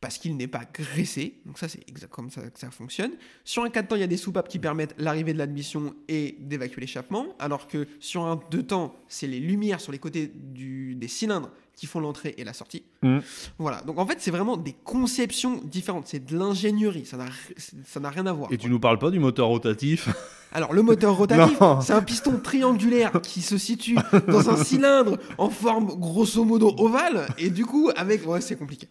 parce 0.00 0.18
qu'il 0.18 0.36
n'est 0.36 0.48
pas 0.48 0.64
graissé. 0.74 1.34
Donc 1.46 1.58
ça, 1.58 1.68
c'est 1.68 1.88
exact 1.88 2.10
comme 2.10 2.28
ça 2.30 2.40
que 2.50 2.58
ça 2.58 2.70
fonctionne. 2.72 3.12
Sur 3.44 3.62
un 3.62 3.70
4 3.70 3.88
temps, 3.88 3.94
il 3.96 4.00
y 4.00 4.04
a 4.04 4.08
des 4.08 4.16
soupapes 4.16 4.48
qui 4.48 4.58
permettent 4.58 4.94
l'arrivée 4.98 5.32
de 5.32 5.38
l'admission 5.38 5.94
et 6.08 6.36
d'évacuer 6.40 6.80
l'échappement, 6.80 7.36
alors 7.38 7.68
que 7.68 7.86
sur 8.00 8.24
un 8.24 8.40
2 8.50 8.62
temps, 8.64 8.96
c'est 9.06 9.28
les 9.28 9.38
lumières 9.38 9.80
sur 9.80 9.92
les 9.92 10.00
côtés 10.00 10.32
du- 10.34 10.96
des 10.96 11.06
cylindres 11.08 11.50
qui 11.82 11.88
font 11.88 11.98
l'entrée 11.98 12.32
et 12.38 12.44
la 12.44 12.52
sortie. 12.52 12.84
Mm. 13.02 13.18
Voilà. 13.58 13.80
Donc 13.80 13.98
en 13.98 14.06
fait, 14.06 14.18
c'est 14.20 14.30
vraiment 14.30 14.56
des 14.56 14.72
conceptions 14.84 15.60
différentes. 15.64 16.06
C'est 16.06 16.24
de 16.24 16.38
l'ingénierie. 16.38 17.04
Ça 17.04 17.16
n'a 17.16 18.08
rien 18.08 18.24
à 18.26 18.32
voir. 18.32 18.52
Et 18.52 18.56
quoi. 18.56 18.62
tu 18.62 18.70
nous 18.70 18.78
parles 18.78 19.00
pas 19.00 19.10
du 19.10 19.18
moteur 19.18 19.48
rotatif? 19.48 20.08
Alors, 20.52 20.72
le 20.74 20.82
moteur 20.82 21.16
rotatif, 21.16 21.58
c'est 21.80 21.92
un 21.92 22.02
piston 22.02 22.38
triangulaire 22.38 23.20
qui 23.20 23.42
se 23.42 23.58
situe 23.58 23.96
dans 24.28 24.48
un 24.48 24.62
cylindre 24.62 25.18
en 25.38 25.50
forme 25.50 25.86
grosso 25.98 26.44
modo 26.44 26.72
ovale. 26.78 27.26
Et 27.36 27.50
du 27.50 27.66
coup, 27.66 27.90
avec. 27.96 28.24
Ouais, 28.28 28.40
c'est 28.40 28.54
compliqué. 28.54 28.86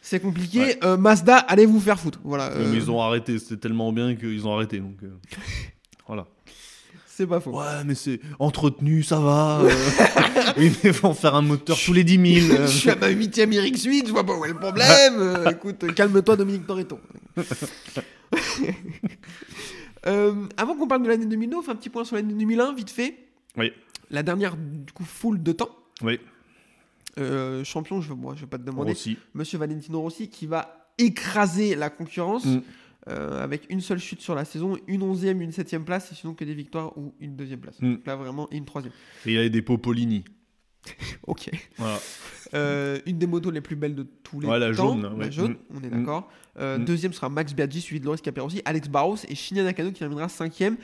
C'est 0.00 0.18
compliqué. 0.18 0.58
Ouais. 0.58 0.78
Euh, 0.82 0.96
Mazda, 0.96 1.36
allez 1.36 1.66
vous 1.66 1.78
faire 1.78 2.00
foutre. 2.00 2.18
Voilà. 2.24 2.50
Mais 2.58 2.64
euh, 2.64 2.74
ils 2.74 2.90
ont 2.90 3.00
arrêté, 3.00 3.38
c'était 3.38 3.58
tellement 3.58 3.92
bien 3.92 4.16
qu'ils 4.16 4.44
ont 4.44 4.52
arrêté. 4.52 4.80
Donc 4.80 4.96
euh, 5.04 5.16
voilà. 6.08 6.26
C'est 7.18 7.26
pas 7.26 7.40
faux. 7.40 7.50
Ouais, 7.58 7.82
mais 7.84 7.96
c'est 7.96 8.20
entretenu, 8.38 9.02
ça 9.02 9.18
va. 9.18 9.60
euh. 9.62 9.70
oui, 10.56 10.72
mais 10.84 10.92
faut 10.92 11.08
en 11.08 11.14
faire 11.14 11.34
un 11.34 11.42
moteur 11.42 11.76
tous 11.84 11.92
les 11.92 12.04
10 12.04 12.40
000. 12.46 12.52
euh. 12.60 12.66
Je 12.68 12.72
suis 12.76 12.90
à 12.90 12.94
ma 12.94 13.08
huitième 13.08 13.50
RX8, 13.50 14.06
je 14.06 14.12
vois 14.12 14.22
pas 14.24 14.36
où 14.38 14.44
est 14.44 14.48
le 14.50 14.54
problème. 14.54 14.86
Euh, 15.18 15.50
écoute, 15.50 15.82
euh, 15.82 15.92
calme-toi, 15.92 16.36
Dominique 16.36 16.64
Toretto. 16.66 17.00
Euh, 20.06 20.32
avant 20.56 20.76
qu'on 20.76 20.86
parle 20.86 21.02
de 21.02 21.08
l'année 21.08 21.26
2009, 21.26 21.58
on 21.58 21.62
fait 21.62 21.70
un 21.72 21.76
petit 21.76 21.88
point 21.90 22.04
sur 22.04 22.14
l'année 22.16 22.32
2001, 22.32 22.72
vite 22.74 22.88
fait. 22.90 23.16
Oui. 23.56 23.72
La 24.10 24.22
dernière, 24.22 24.56
du 24.56 24.92
coup, 24.92 25.04
full 25.04 25.42
de 25.42 25.50
temps. 25.52 25.70
Oui, 26.02 26.20
Euh, 27.18 27.64
champion, 27.64 28.00
je 28.00 28.12
ne 28.12 28.34
vais 28.34 28.46
pas 28.46 28.58
te 28.58 28.62
demander. 28.62 28.92
aussi. 28.92 29.18
Monsieur 29.34 29.58
Valentino 29.58 30.00
Rossi 30.00 30.28
qui 30.28 30.46
va 30.46 30.86
écraser 30.98 31.74
la 31.74 31.90
concurrence 31.90 32.44
Mm. 32.44 32.60
Euh, 33.08 33.42
avec 33.42 33.66
une 33.70 33.80
seule 33.80 33.98
chute 33.98 34.20
sur 34.20 34.34
la 34.34 34.44
saison, 34.44 34.76
une 34.86 35.02
onzième, 35.02 35.40
une 35.40 35.52
septième 35.52 35.84
place, 35.84 36.12
et 36.12 36.14
sinon 36.14 36.34
que 36.34 36.44
des 36.44 36.54
victoires 36.54 36.96
ou 36.98 37.14
une 37.20 37.36
deuxième 37.36 37.60
place. 37.60 37.80
Mm. 37.80 37.94
Donc 37.94 38.06
là 38.06 38.16
vraiment, 38.16 38.48
et 38.52 38.56
une 38.56 38.64
troisième. 38.64 38.92
Et 39.26 39.30
il 39.30 39.34
y 39.34 39.38
avait 39.38 39.50
des 39.50 39.62
Popolini. 39.62 40.24
Ok. 41.26 41.50
Voilà. 41.76 41.98
Euh, 42.54 42.98
une 43.04 43.18
des 43.18 43.26
motos 43.26 43.50
les 43.50 43.60
plus 43.60 43.76
belles 43.76 43.94
de 43.94 44.06
tous 44.22 44.40
les 44.40 44.48
Ouais, 44.48 44.58
la 44.58 44.68
temps. 44.74 44.88
jaune, 44.94 45.02
La 45.02 45.12
ouais. 45.14 45.30
jaune, 45.32 45.52
Mm. 45.52 45.76
on 45.76 45.82
est 45.82 45.86
Mm. 45.88 45.98
d'accord. 46.00 46.30
Euh, 46.58 46.78
Mm. 46.78 46.84
Deuxième 46.86 47.12
sera 47.12 47.28
Max 47.28 47.52
Biaggi, 47.54 47.80
suivi 47.80 48.00
de 48.00 48.06
Loris 48.06 48.22
Capirossi, 48.22 48.62
Alex 48.64 48.88
Barros 48.88 49.16
et 49.28 49.34
Shinya 49.34 49.62
Nakano 49.64 49.90
qui 49.92 49.98
terminera 49.98 50.28
cinquième, 50.28 50.76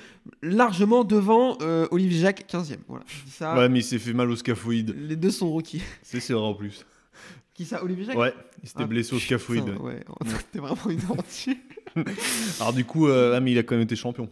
largement 0.42 1.04
devant 1.04 1.56
euh, 1.62 1.86
Olivier 1.90 2.20
Jacques, 2.20 2.44
15e. 2.46 2.78
Voilà, 2.86 3.04
ça. 3.28 3.56
Ouais, 3.56 3.68
mais 3.68 3.80
il 3.80 3.82
s'est 3.84 3.98
fait 3.98 4.12
mal 4.12 4.30
au 4.30 4.36
scaphoïde. 4.36 4.94
Les 4.96 5.16
deux 5.16 5.30
sont 5.30 5.50
rookies. 5.50 5.82
C'est 6.02 6.18
vrai 6.32 6.42
en 6.42 6.54
plus. 6.54 6.84
Qui 7.54 7.64
ça, 7.64 7.82
Olivier 7.82 8.04
Jacques? 8.04 8.18
Ouais, 8.18 8.34
il 8.62 8.68
s'était 8.68 8.82
Ah, 8.82 8.86
blessé 8.86 9.14
au 9.14 9.18
scaphoïde. 9.20 9.68
Ouais, 9.80 10.00
c'était 10.26 10.58
vraiment 10.58 10.90
une. 10.90 10.98
Alors 12.60 12.72
du 12.72 12.84
coup, 12.84 13.06
euh, 13.08 13.34
ah, 13.36 13.40
mais 13.40 13.52
il 13.52 13.58
a 13.58 13.62
quand 13.62 13.74
même 13.74 13.82
été 13.84 13.96
champion. 13.96 14.28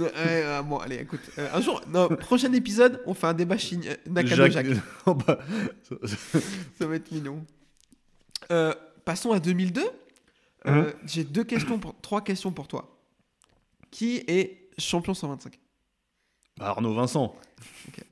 Euh, 0.00 0.62
bon, 0.62 0.78
allez, 0.78 0.96
écoute. 0.96 1.20
euh, 1.38 1.48
un 1.52 1.60
jour, 1.60 1.80
non, 1.88 2.08
prochain 2.08 2.52
épisode, 2.52 3.02
on 3.06 3.14
fait 3.14 3.26
un 3.26 3.34
débat 3.34 3.56
Shin- 3.58 3.80
euh, 3.86 3.94
Nakano 4.10 4.48
Jacques. 4.48 4.66
Bah, 5.06 5.38
Ça 6.78 6.86
va 6.86 6.96
être 6.96 7.10
mignon. 7.12 7.44
Passons 9.04 9.32
à 9.32 9.40
2002. 9.40 9.82
Euh, 10.66 10.92
J'ai 11.06 11.24
deux 11.24 11.44
questions, 11.44 11.78
pour, 11.78 11.94
trois 12.00 12.22
questions 12.22 12.52
pour 12.52 12.68
toi. 12.68 12.96
Qui 13.90 14.22
est 14.28 14.68
champion 14.78 15.12
125 15.12 15.58
Arnaud 16.60 16.94
Vincent. 16.94 17.34
Ok. 17.88 18.04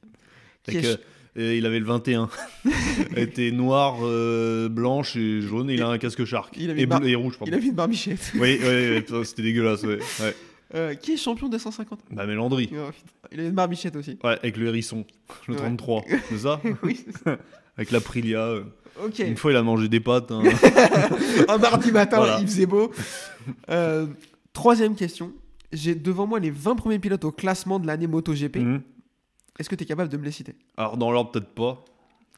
Avec, 0.67 0.81
Qui 0.81 0.87
est- 0.87 0.91
euh, 0.91 0.97
et 1.37 1.57
il 1.59 1.67
avait 1.67 1.79
le 1.79 1.85
21. 1.85 2.29
il 3.13 3.19
était 3.19 3.51
noir, 3.53 3.97
euh, 4.03 4.69
blanche 4.69 5.17
et 5.17 5.41
jaune. 5.41 5.71
Et 5.71 5.75
il 5.75 5.83
a 5.83 5.89
un 5.89 5.99
casque 5.99 6.25
shark. 6.25 6.55
Il 6.59 6.71
avait 6.71 6.83
et, 6.83 6.87
bar- 6.87 7.05
et 7.05 7.15
rouge, 7.15 7.39
pardon. 7.39 7.51
Il 7.53 7.55
a 7.55 7.59
mis 7.61 7.69
une 7.69 7.75
barbichette. 7.75 8.33
Oui, 8.37 8.59
c'était 9.25 9.43
dégueulasse. 9.43 9.83
Ouais. 9.85 9.99
Euh, 10.75 10.95
qui 10.95 11.13
est 11.13 11.17
champion 11.17 11.49
des 11.49 11.59
150 11.59 11.99
Bah 12.13 12.27
Mélandry. 12.27 12.71
Oh, 12.73 12.91
Il 13.33 13.41
a 13.41 13.45
une 13.47 13.51
barbichette 13.51 13.97
aussi. 13.97 14.19
Ouais, 14.23 14.39
avec 14.41 14.57
le 14.57 14.69
hérisson. 14.69 15.05
Le 15.49 15.55
Ouais. 15.55 15.61
33. 15.61 16.05
C'est 16.29 16.39
ça 16.39 16.61
oui, 16.85 17.01
c'est 17.05 17.25
ça. 17.25 17.39
Avec 17.77 17.91
l'Aprilia. 17.93 18.41
euh. 18.41 18.63
Ok. 19.05 19.19
Une 19.21 19.37
fois, 19.37 19.53
il 19.53 19.57
a 19.57 19.63
mangé 19.63 19.89
des 19.89 20.01
pâtes. 20.01 20.31
hein. 20.31 20.43
un 21.49 21.59
mardi 21.59 21.91
matin, 21.93 22.19
Voilà. 22.19 22.39
il 22.41 22.47
faisait 22.47 22.67
beau. 22.67 22.93
Euh, 23.71 24.07
troisième 24.53 24.95
question. 24.95 25.33
J'ai 25.73 25.95
devant 25.95 26.27
moi 26.27 26.39
les 26.41 26.51
20 26.51 26.75
premiers 26.77 26.99
pilotes 26.99 27.25
au 27.25 27.33
classement 27.33 27.79
de 27.81 27.87
l'année 27.87 28.07
MotoGP. 28.07 28.57
Mhm. 28.59 28.83
Est-ce 29.59 29.69
que 29.69 29.75
tu 29.75 29.85
es 29.85 29.87
capable 29.87 30.09
de 30.11 30.17
me 30.17 30.25
les 30.25 30.31
citer? 30.33 30.55
Alors, 30.77 30.97
dans 30.97 31.11
l'ordre, 31.11 31.31
peut-être 31.33 31.55
pas. 31.55 31.85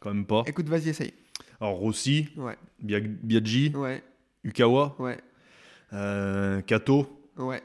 Quand 0.00 0.12
même 0.12 0.26
pas. 0.26 0.42
Écoute, 0.46 0.68
vas-y, 0.68 0.88
essaye. 0.88 1.12
Alors, 1.60 1.74
Rossi, 1.74 2.28
Ouais, 2.36 2.56
Bia- 2.82 2.98
Biaggi, 3.00 3.72
ouais, 3.76 4.02
Ukawa, 4.42 4.96
ouais, 4.98 5.18
euh, 5.92 6.60
Kato. 6.62 7.06
ouais. 7.36 7.62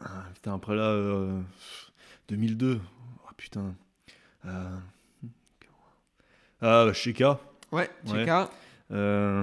Ah, 0.00 0.24
putain, 0.34 0.54
après 0.54 0.76
là, 0.76 0.82
euh, 0.84 1.40
2002. 2.28 2.80
Ah, 3.26 3.30
putain. 3.36 3.74
Euh, 4.46 4.68
Ah, 6.60 6.86
Sheka. 6.92 7.40
Ouais, 7.72 7.90
Ouais. 8.06 8.20
Cheka. 8.20 8.50
Euh, 8.92 9.42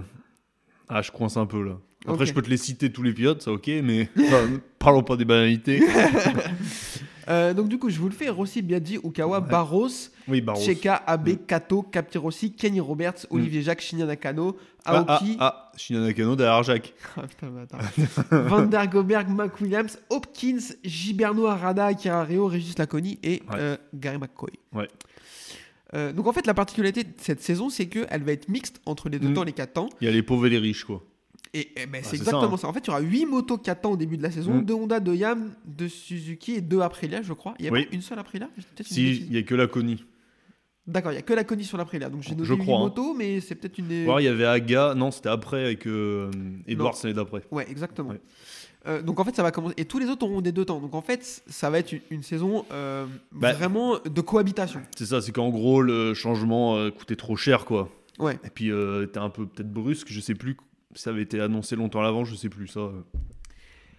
Ah, 0.88 1.01
je 1.01 1.12
coince 1.12 1.36
un 1.38 1.46
peu 1.46 1.62
là. 1.63 1.77
Après, 2.08 2.25
je 2.25 2.34
peux 2.34 2.41
te 2.41 2.50
les 2.50 2.58
citer 2.58 2.91
tous 2.91 3.03
les 3.03 3.13
pilotes, 3.13 3.41
ça 3.41 3.51
ok, 3.51 3.68
mais 3.84 4.10
enfin, 4.18 4.48
parlons 4.79 5.03
pas 5.03 5.18
des 5.18 5.25
banalités. 5.25 5.82
Euh, 7.29 7.53
donc, 7.53 7.67
du 7.69 7.77
coup, 7.77 7.89
je 7.89 8.00
vous 8.00 8.09
le 8.09 8.13
fais. 8.15 8.29
Rossi, 8.29 8.62
Biaggi, 8.62 8.95
Ukawa, 9.03 9.39
Ouais. 9.39 9.48
Barros, 9.48 9.88
Oui, 10.27 10.41
Barros. 10.41 10.59
Cheka, 10.62 10.95
Abe, 11.05 11.29
Mm. 11.29 11.38
Kato, 11.48 11.81
Captirossi, 11.83 12.53
Kenny 12.53 12.79
Roberts, 12.79 13.27
Olivier 13.29 13.62
Jacques, 13.62 13.81
Shinya 13.81 14.05
Nakano, 14.05 14.57
Ah, 14.86 15.03
ah, 15.07 15.13
Aoki, 15.15 15.38
ah, 15.39 15.71
Shinya 15.77 16.00
Nakano 16.01 16.36
derrière 16.36 16.63
Jacques. 16.63 16.93
Ah, 17.17 17.21
putain, 17.27 17.50
mais 17.51 17.62
attends. 17.62 17.77
Van 18.31 18.65
der 18.65 18.88
Goberg, 18.88 19.29
Mac 19.29 19.59
Williams, 19.62 20.00
Hopkins, 20.09 20.74
Giberno 20.83 21.45
Arada, 21.45 21.86
Akira 21.86 22.24
Reo, 22.24 22.48
Régis 22.48 22.77
Laconi 22.77 23.19
et 23.21 23.41
Ouais. 23.50 23.57
euh, 23.59 23.77
Gary 23.93 24.17
McCoy. 24.17 24.51
Ouais. 24.74 24.88
Euh, 25.95 26.13
donc 26.13 26.27
en 26.27 26.33
fait, 26.33 26.45
la 26.48 26.53
particularité 26.53 27.03
de 27.03 27.09
cette 27.17 27.41
saison, 27.41 27.69
c'est 27.69 27.88
qu'elle 27.88 28.24
va 28.24 28.31
être 28.31 28.48
mixte 28.48 28.79
entre 28.86 29.09
les 29.09 29.17
deux 29.19 29.29
Mm. 29.29 29.33
temps 29.33 29.43
et 29.43 29.48
les 29.48 29.53
quatre 29.53 29.74
temps. 29.74 29.89
Il 30.01 30.05
y 30.05 30.07
a 30.07 30.12
les 30.12 30.21
pauvres 30.24 30.45
et 30.45 30.50
les 30.50 30.59
riches, 30.59 30.83
quoi. 30.83 31.03
Et, 31.53 31.72
eh 31.77 31.86
ben, 31.88 31.96
Ah, 31.96 31.98
c'est 32.03 32.10
c'est 32.12 32.15
exactement 32.18 32.58
ça, 32.58 32.62
ça, 32.63 32.68
En 32.68 32.74
fait, 32.74 32.82
il 32.82 32.88
y 32.88 32.89
aura 32.91 33.00
8 33.00 33.25
motos 33.25 33.58
4 33.58 33.82
temps 33.82 33.91
au 33.91 33.98
début 33.98 34.18
de 34.18 34.24
la 34.24 34.29
saison, 34.32 34.56
Mm. 34.56 34.65
2 34.65 34.74
Honda, 34.74 35.00
2 35.00 35.15
Yam, 35.15 35.51
2 35.65 35.88
Suzuki 35.88 36.53
et 36.53 36.62
2 36.62 36.82
Aprilia, 36.82 37.22
je 37.24 37.34
crois. 37.34 37.56
Il 37.60 37.65
y 37.65 37.68
a 37.68 37.72
Oui. 37.72 37.86
pas 37.86 37.96
une 37.96 38.01
seule 38.01 38.20
Aprilia? 38.20 38.50
Si, 38.82 39.10
il 39.27 39.34
y 39.34 39.38
a 39.38 39.41
que 39.44 39.56
la 39.56 39.65
Connie. 39.68 40.06
D'accord, 40.86 41.12
il 41.12 41.15
n'y 41.15 41.20
a 41.20 41.24
que 41.24 41.34
la 41.34 41.44
Connie 41.44 41.63
sur 41.63 41.77
l'Aprilia. 41.77 42.10
Donc 42.10 42.22
j'ai 42.24 42.32
noté 42.32 42.46
Je 42.46 42.53
8 42.53 42.60
crois, 42.63 42.77
hein. 42.77 42.79
motos, 42.82 43.13
mais 43.13 43.41
c'est 43.41 43.56
peut-être 43.56 43.77
une 43.77 43.88
des... 43.88 44.06
Il 44.20 44.24
y 44.24 44.27
avait 44.27 44.46
Aga, 44.46 44.94
non, 44.96 45.12
c'était 45.12 45.29
après 45.29 45.63
avec 45.65 45.86
euh, 45.88 46.32
Non. 46.68 46.91
l'année 47.03 47.13
d'après. 47.13 47.44
Ouais, 47.51 47.65
exactement. 47.70 48.10
Ouais. 48.10 48.22
Euh, 48.88 49.01
donc 49.01 49.20
en 49.20 49.25
fait, 49.25 49.36
ça 49.36 49.44
va 49.44 49.51
commencer. 49.51 49.75
Et 49.77 49.86
tous 49.86 50.00
les 50.00 50.08
autres 50.08 50.25
auront 50.25 50.41
des 50.41 50.51
deux 50.51 50.65
temps. 50.65 50.79
Donc 50.79 50.96
en 50.96 51.01
fait, 51.01 51.44
ça 51.48 51.70
va 51.70 51.79
être 51.79 51.91
une, 51.91 52.00
une 52.12 52.24
saison 52.24 52.65
euh, 52.72 53.06
Bah. 53.32 53.53
vraiment 53.53 53.98
de 54.00 54.22
cohabitation. 54.22 54.82
C'est 54.98 55.06
ça, 55.06 55.22
c'est 55.22 55.32
qu'en 55.32 55.50
gros, 55.50 55.82
le 55.82 56.13
changement 56.13 56.77
euh, 56.77 56.89
coûtait 56.89 57.15
trop 57.18 57.36
cher, 57.36 57.65
quoi. 57.65 57.89
Ouais. 58.18 58.39
Et 58.46 58.50
puis, 58.50 58.72
euh, 58.72 59.03
était 59.06 59.20
un 59.20 59.29
peu 59.29 59.46
peut-être 59.46 59.72
brusque, 59.72 60.08
je 60.10 60.20
sais 60.22 60.34
plus. 60.36 60.58
Ça 60.96 61.12
avait 61.12 61.22
été 61.22 61.39
annoncé 61.39 61.75
longtemps 61.75 62.00
à 62.00 62.03
l'avant, 62.03 62.25
je 62.25 62.36
sais 62.36 62.50
plus 62.50 62.67
ça. 62.67 62.91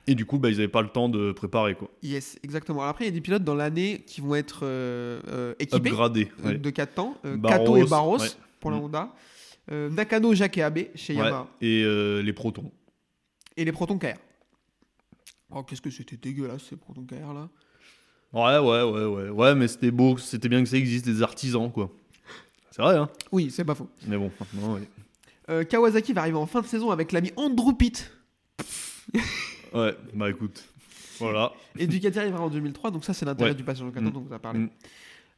Et 0.07 0.15
du 0.15 0.25
coup, 0.27 0.39
bah, 0.39 0.49
ils 0.51 0.57
avaient 0.57 0.67
pas 0.69 0.83
le 0.83 0.89
temps 0.89 1.09
de 1.09 1.31
préparer, 1.33 1.75
quoi. 1.75 1.89
Yes, 2.03 2.39
exactement. 2.43 2.81
Alors 2.81 2.91
après, 2.91 3.05
il 3.05 3.09
y 3.09 3.11
a 3.11 3.15
des 3.15 3.21
pilotes 3.21 3.45
dans 3.45 3.55
l'année 3.55 4.03
qui 4.07 4.21
vont 4.21 4.35
être 4.35 4.61
euh, 4.65 5.21
euh, 5.29 5.55
équipés 5.61 5.91
Upgradé. 5.91 6.33
ouais. 6.43 6.59
de 6.59 6.71
4 6.71 6.95
temps. 6.95 7.17
Euh, 7.25 7.37
Barros, 7.37 7.59
Kato 7.59 7.77
et 7.77 7.85
Barros 7.85 8.19
ouais. 8.19 8.29
pour 8.59 8.71
la 8.73 8.79
Mm. 8.79 8.81
Honda. 8.81 9.15
Euh, 9.71 9.89
Nakano, 9.91 10.35
Jacques 10.35 10.59
et 10.59 10.63
Abe 10.63 10.79
chez 10.97 11.13
Ouais. 11.15 11.21
Yamaha. 11.25 11.47
Et 11.61 12.23
les 12.23 12.33
protons. 12.33 12.73
Et 13.57 13.65
les 13.65 13.73
Proton 13.73 13.99
KR. 13.99 14.17
Oh, 15.53 15.63
qu'est-ce 15.63 15.81
que 15.83 15.91
c'était 15.91 16.17
dégueulasse 16.17 16.63
ces 16.71 16.77
Proton 16.77 17.05
KR 17.05 17.33
là. 17.35 17.49
Ouais, 18.33 18.59
ouais, 18.59 18.83
ouais, 18.91 19.05
ouais. 19.07 19.29
Ouais, 19.29 19.55
mais 19.55 19.69
c'était 19.69 19.91
beau, 19.91 20.17
c'était 20.17 20.49
bien 20.49 20.63
que 20.63 20.69
ça 20.69 20.77
existe, 20.77 21.05
des 21.05 21.23
artisans, 21.23 21.71
quoi. 21.71 21.91
C'est 22.71 22.83
vrai, 22.83 22.97
hein. 22.97 23.09
Oui, 23.33 23.51
c'est 23.51 23.65
pas 23.65 23.75
faux. 23.75 23.89
Mais 24.07 24.17
bon, 24.17 24.31
maintenant, 24.41 24.75
ouais. 24.75 24.89
Euh, 25.51 25.65
Kawasaki 25.65 26.13
va 26.13 26.21
arriver 26.23 26.37
en 26.39 26.47
fin 26.47 26.61
de 26.61 26.67
saison 26.67 26.91
avec 26.91 27.13
l'ami 27.13 27.33
Andrew 27.37 27.73
Pitt. 27.75 28.11
Ouais, 29.73 29.97
bah 30.15 30.29
écoute. 30.31 30.65
Voilà. 31.21 31.53
Et 31.79 31.87
Ducati 31.87 32.19
arrivera 32.19 32.43
en 32.43 32.51
2003, 32.51 32.91
donc 32.91 33.05
ça 33.05 33.15
c'est 33.15 33.25
l'intérêt 33.25 33.51
Ouais. 33.51 33.55
du 33.57 33.63
passage 33.63 33.83
en 33.87 33.91
4 33.93 34.03
ans 34.05 34.09
Mm. 34.09 34.13
dont 34.13 34.21
vous 34.23 34.33
avez 34.33 34.41
parlé. 34.43 34.59
Mm. 34.61 34.71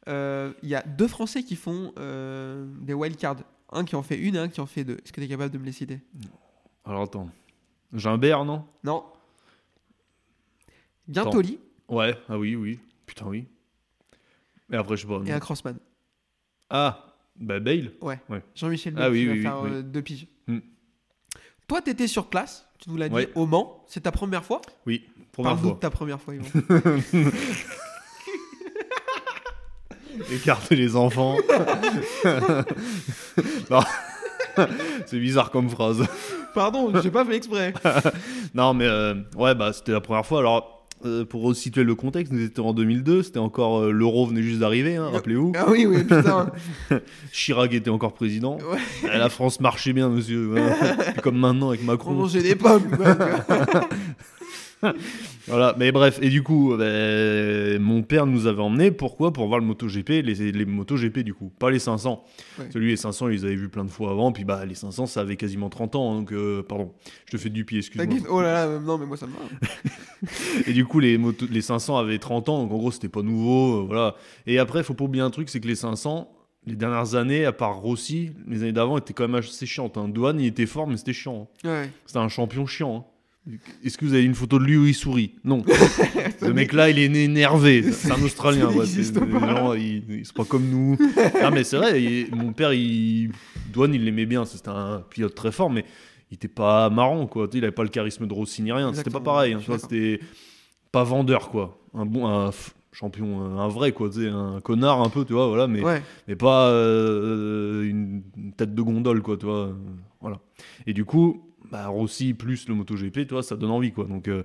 Euh, 0.07 0.53
Il 0.63 0.69
y 0.69 0.75
a 0.75 0.81
deux 0.81 1.07
Français 1.07 1.43
qui 1.43 1.55
font 1.55 1.93
euh, 1.99 2.65
des 2.81 2.93
wildcards. 2.95 3.37
Un 3.71 3.85
qui 3.85 3.95
en 3.95 4.01
fait 4.03 4.17
une 4.17 4.35
et 4.35 4.39
un 4.39 4.47
qui 4.49 4.59
en 4.61 4.65
fait 4.65 4.83
deux. 4.83 4.97
Est-ce 5.03 5.11
que 5.13 5.19
tu 5.21 5.25
es 5.25 5.29
capable 5.29 5.51
de 5.51 5.57
me 5.59 5.65
les 5.65 5.71
citer? 5.71 5.99
Alors 6.85 7.03
attends. 7.03 7.29
Gimbert, 7.93 8.43
non? 8.45 8.65
Non. 8.83 9.03
Guintoli 11.09 11.59
Ouais, 11.87 12.17
ah 12.29 12.37
oui, 12.37 12.55
oui. 12.55 12.79
Putain, 13.05 13.27
oui. 13.27 13.45
Et 14.71 14.75
après, 14.75 14.95
je 14.95 15.01
sais 15.03 15.07
pas. 15.07 15.19
non. 15.19 15.25
et 15.25 15.31
un 15.31 15.39
Crossman. 15.39 15.77
Ah, 16.69 17.12
bah 17.39 17.59
Bale. 17.59 17.91
Ouais. 18.01 18.19
Ouais. 18.29 18.41
Jean-Michel 18.55 18.93
Ah 18.97 19.09
Bell 19.09 19.11
oui, 19.11 19.19
qui 19.21 19.25
va 19.27 19.33
oui, 19.33 19.41
faire 19.41 19.61
oui, 19.63 19.69
euh, 19.73 19.81
deux 19.81 20.01
piges. 20.01 20.27
Mm. 20.47 20.59
Toi, 21.67 21.81
tu 21.81 21.89
étais 21.89 22.07
sur 22.07 22.27
place, 22.27 22.67
tu 22.79 22.89
nous 22.89 22.97
l'as 22.97 23.09
dit, 23.09 23.27
au 23.35 23.45
Mans. 23.45 23.83
C'est 23.87 24.01
ta 24.01 24.11
première 24.11 24.43
fois? 24.43 24.61
Oui, 24.85 25.05
première 25.31 25.53
Parle-nous 25.53 25.69
fois. 25.69 25.75
de 25.75 25.79
ta 25.79 25.89
première 25.89 26.21
fois, 26.21 26.35
Yvan. 26.35 26.45
Écarter 30.31 30.75
les 30.75 30.95
enfants. 30.95 31.37
non. 33.69 33.81
C'est 35.07 35.19
bizarre 35.19 35.49
comme 35.49 35.69
phrase. 35.69 36.05
Pardon, 36.53 36.91
j'ai 37.01 37.09
pas 37.09 37.25
fait 37.25 37.35
exprès. 37.35 37.73
Non, 38.53 38.73
mais 38.75 38.85
euh, 38.85 39.15
ouais, 39.35 39.55
bah 39.55 39.73
c'était 39.73 39.91
la 39.91 40.01
première 40.01 40.25
fois. 40.25 40.39
Alors, 40.39 40.82
euh, 41.05 41.25
pour 41.25 41.41
resituer 41.43 41.83
le 41.83 41.95
contexte, 41.95 42.31
nous 42.33 42.41
étions 42.43 42.67
en 42.67 42.73
2002. 42.73 43.23
C'était 43.23 43.39
encore 43.39 43.79
euh, 43.81 43.91
l'euro 43.91 44.25
venait 44.25 44.41
juste 44.41 44.59
d'arriver, 44.59 44.95
hein, 44.95 45.09
rappelez-vous. 45.11 45.51
ah 45.57 45.65
oui, 45.69 45.85
oui, 45.85 46.03
putain. 46.03 46.51
Chirac 47.31 47.73
était 47.73 47.89
encore 47.89 48.13
président. 48.13 48.57
Ouais. 48.57 49.17
La 49.17 49.29
France 49.29 49.59
marchait 49.59 49.93
bien, 49.93 50.09
monsieur. 50.09 50.45
Voilà. 50.47 50.75
Comme 51.23 51.37
maintenant 51.37 51.69
avec 51.69 51.81
On 51.83 51.85
Macron. 51.87 52.11
mangeait 52.13 52.41
des 52.43 52.55
pommes. 52.55 52.89
quoi. 52.95 53.15
Voilà, 55.47 55.75
mais 55.77 55.91
bref, 55.91 56.19
et 56.21 56.29
du 56.29 56.41
coup, 56.41 56.73
ben, 56.77 57.77
mon 57.81 58.01
père 58.01 58.25
nous 58.25 58.47
avait 58.47 58.61
emmenés, 58.61 58.91
pourquoi? 58.91 59.33
Pour 59.33 59.47
voir 59.47 59.59
le 59.59 59.65
MotoGP, 59.65 60.09
les, 60.23 60.51
les 60.53 60.65
MotoGP 60.65 61.19
du 61.19 61.33
coup, 61.33 61.51
pas 61.59 61.69
les 61.69 61.79
500. 61.79 62.23
Ouais. 62.59 62.65
Celui 62.71 62.87
les 62.91 62.95
500, 62.95 63.27
ils 63.27 63.33
les 63.33 63.45
avaient 63.45 63.55
vus 63.55 63.67
plein 63.67 63.83
de 63.83 63.89
fois 63.89 64.11
avant, 64.11 64.31
puis 64.31 64.45
bah 64.45 64.65
les 64.65 64.75
500, 64.75 65.05
ça 65.05 65.19
avait 65.19 65.35
quasiment 65.35 65.69
30 65.69 65.95
ans, 65.95 66.13
hein, 66.13 66.19
donc 66.19 66.31
euh, 66.31 66.63
pardon, 66.63 66.93
je 67.25 67.31
te 67.35 67.37
fais 67.41 67.49
du 67.49 67.65
pied, 67.65 67.79
excuse-moi. 67.79 68.15
Oh 68.29 68.41
là 68.41 68.53
là, 68.53 68.65
euh, 68.67 68.79
non, 68.79 68.97
mais 68.97 69.05
moi 69.05 69.17
ça 69.17 69.27
me 69.27 69.33
va. 69.33 69.39
Et 70.67 70.71
du 70.73 70.85
coup, 70.85 70.99
les, 71.01 71.17
motos- 71.17 71.47
les 71.51 71.61
500 71.61 71.97
avaient 71.97 72.19
30 72.19 72.47
ans, 72.49 72.63
donc 72.63 72.71
en 72.71 72.77
gros, 72.77 72.91
c'était 72.91 73.09
pas 73.09 73.21
nouveau, 73.21 73.81
euh, 73.81 73.85
voilà. 73.85 74.15
Et 74.47 74.59
après, 74.59 74.81
faut 74.83 74.93
pas 74.93 75.03
oublier 75.03 75.23
un 75.23 75.29
truc, 75.29 75.49
c'est 75.49 75.59
que 75.59 75.67
les 75.67 75.75
500, 75.75 76.29
les 76.65 76.75
dernières 76.77 77.15
années, 77.15 77.43
à 77.43 77.51
part 77.51 77.75
Rossi, 77.75 78.31
les 78.47 78.61
années 78.63 78.71
d'avant 78.71 78.97
étaient 78.97 79.11
quand 79.13 79.27
même 79.27 79.35
assez 79.35 79.65
chiantes. 79.65 79.97
Hein. 79.97 80.07
Douane, 80.07 80.39
il 80.39 80.45
était 80.47 80.65
fort, 80.65 80.87
mais 80.87 80.95
c'était 80.95 81.11
chiant. 81.11 81.49
hein. 81.65 81.67
Ouais. 81.69 81.89
C'était 82.05 82.19
un 82.19 82.29
champion 82.29 82.65
chiant. 82.65 83.05
hein. 83.05 83.09
Est-ce 83.83 83.97
que 83.97 84.05
vous 84.05 84.13
avez 84.13 84.23
une 84.23 84.35
photo 84.35 84.57
de 84.57 84.63
lui 84.63 84.77
où 84.77 84.85
il 84.85 84.93
sourit 84.93 85.35
Non. 85.43 85.63
Le 86.41 86.53
mec 86.53 86.71
là, 86.71 86.89
il 86.89 86.97
est 86.97 87.05
énervé. 87.23 87.91
C'est 87.91 88.11
un 88.11 88.21
Australien. 88.23 88.67
Ouais, 88.69 88.75
n'existe 88.77 89.13
c'est- 89.15 89.19
pas. 89.19 89.25
les 89.25 89.39
gens, 89.55 89.73
ils, 89.73 90.03
ils 90.19 90.25
sont 90.25 90.33
pas 90.33 90.45
comme 90.45 90.65
nous. 90.69 90.97
non, 91.41 91.51
mais 91.51 91.63
c'est 91.65 91.77
vrai. 91.77 92.01
il- 92.01 92.33
mon 92.33 92.53
père, 92.53 92.71
il, 92.73 93.31
Douane, 93.73 93.93
il 93.93 94.05
l'aimait 94.05 94.25
bien. 94.25 94.45
C'était 94.45 94.69
un 94.69 95.03
pilote 95.09 95.35
très 95.35 95.51
fort, 95.51 95.69
mais 95.69 95.83
il 96.31 96.35
était 96.35 96.47
pas 96.47 96.89
marrant, 96.89 97.27
quoi. 97.27 97.49
Il 97.53 97.63
avait 97.63 97.71
pas 97.73 97.83
le 97.83 97.89
charisme 97.89 98.27
de 98.27 98.33
Rossi 98.33 98.61
ni 98.61 98.71
rien. 98.71 98.93
C'était 98.93 99.09
pas 99.09 99.19
pareil. 99.19 99.53
hein, 99.55 99.59
C'était 99.77 100.19
pas 100.91 101.03
vendeur, 101.03 101.49
quoi. 101.49 101.77
Un 101.93 102.05
bon, 102.05 102.27
un 102.27 102.51
champion, 102.93 103.59
un 103.59 103.67
vrai 103.67 103.91
quoi, 103.91 104.09
un 104.19 104.61
connard 104.61 105.01
un 105.01 105.09
peu, 105.09 105.25
tu 105.25 105.33
vois, 105.33 105.47
voilà, 105.47 105.67
mais, 105.67 105.81
Ouais. 105.81 106.01
mais 106.27 106.35
pas 106.35 106.67
euh, 106.69 107.83
une, 107.83 108.21
tête 108.55 108.73
de 108.75 108.81
gondole, 108.83 109.21
quoi, 109.23 109.35
tu 109.35 109.45
vois, 109.47 109.71
voilà. 110.21 110.39
Et 110.85 110.93
du 110.93 111.03
coup, 111.03 111.41
bah, 111.73 111.87
Rossi 111.87 112.35
plus 112.35 112.69
le 112.69 112.75
MotoGP, 112.75 113.25
tu 113.27 113.33
vois, 113.33 113.41
ça 113.41 113.55
donne 113.55 113.71
envie, 113.71 113.91
quoi. 113.91 114.05
Donc, 114.05 114.27
euh, 114.27 114.43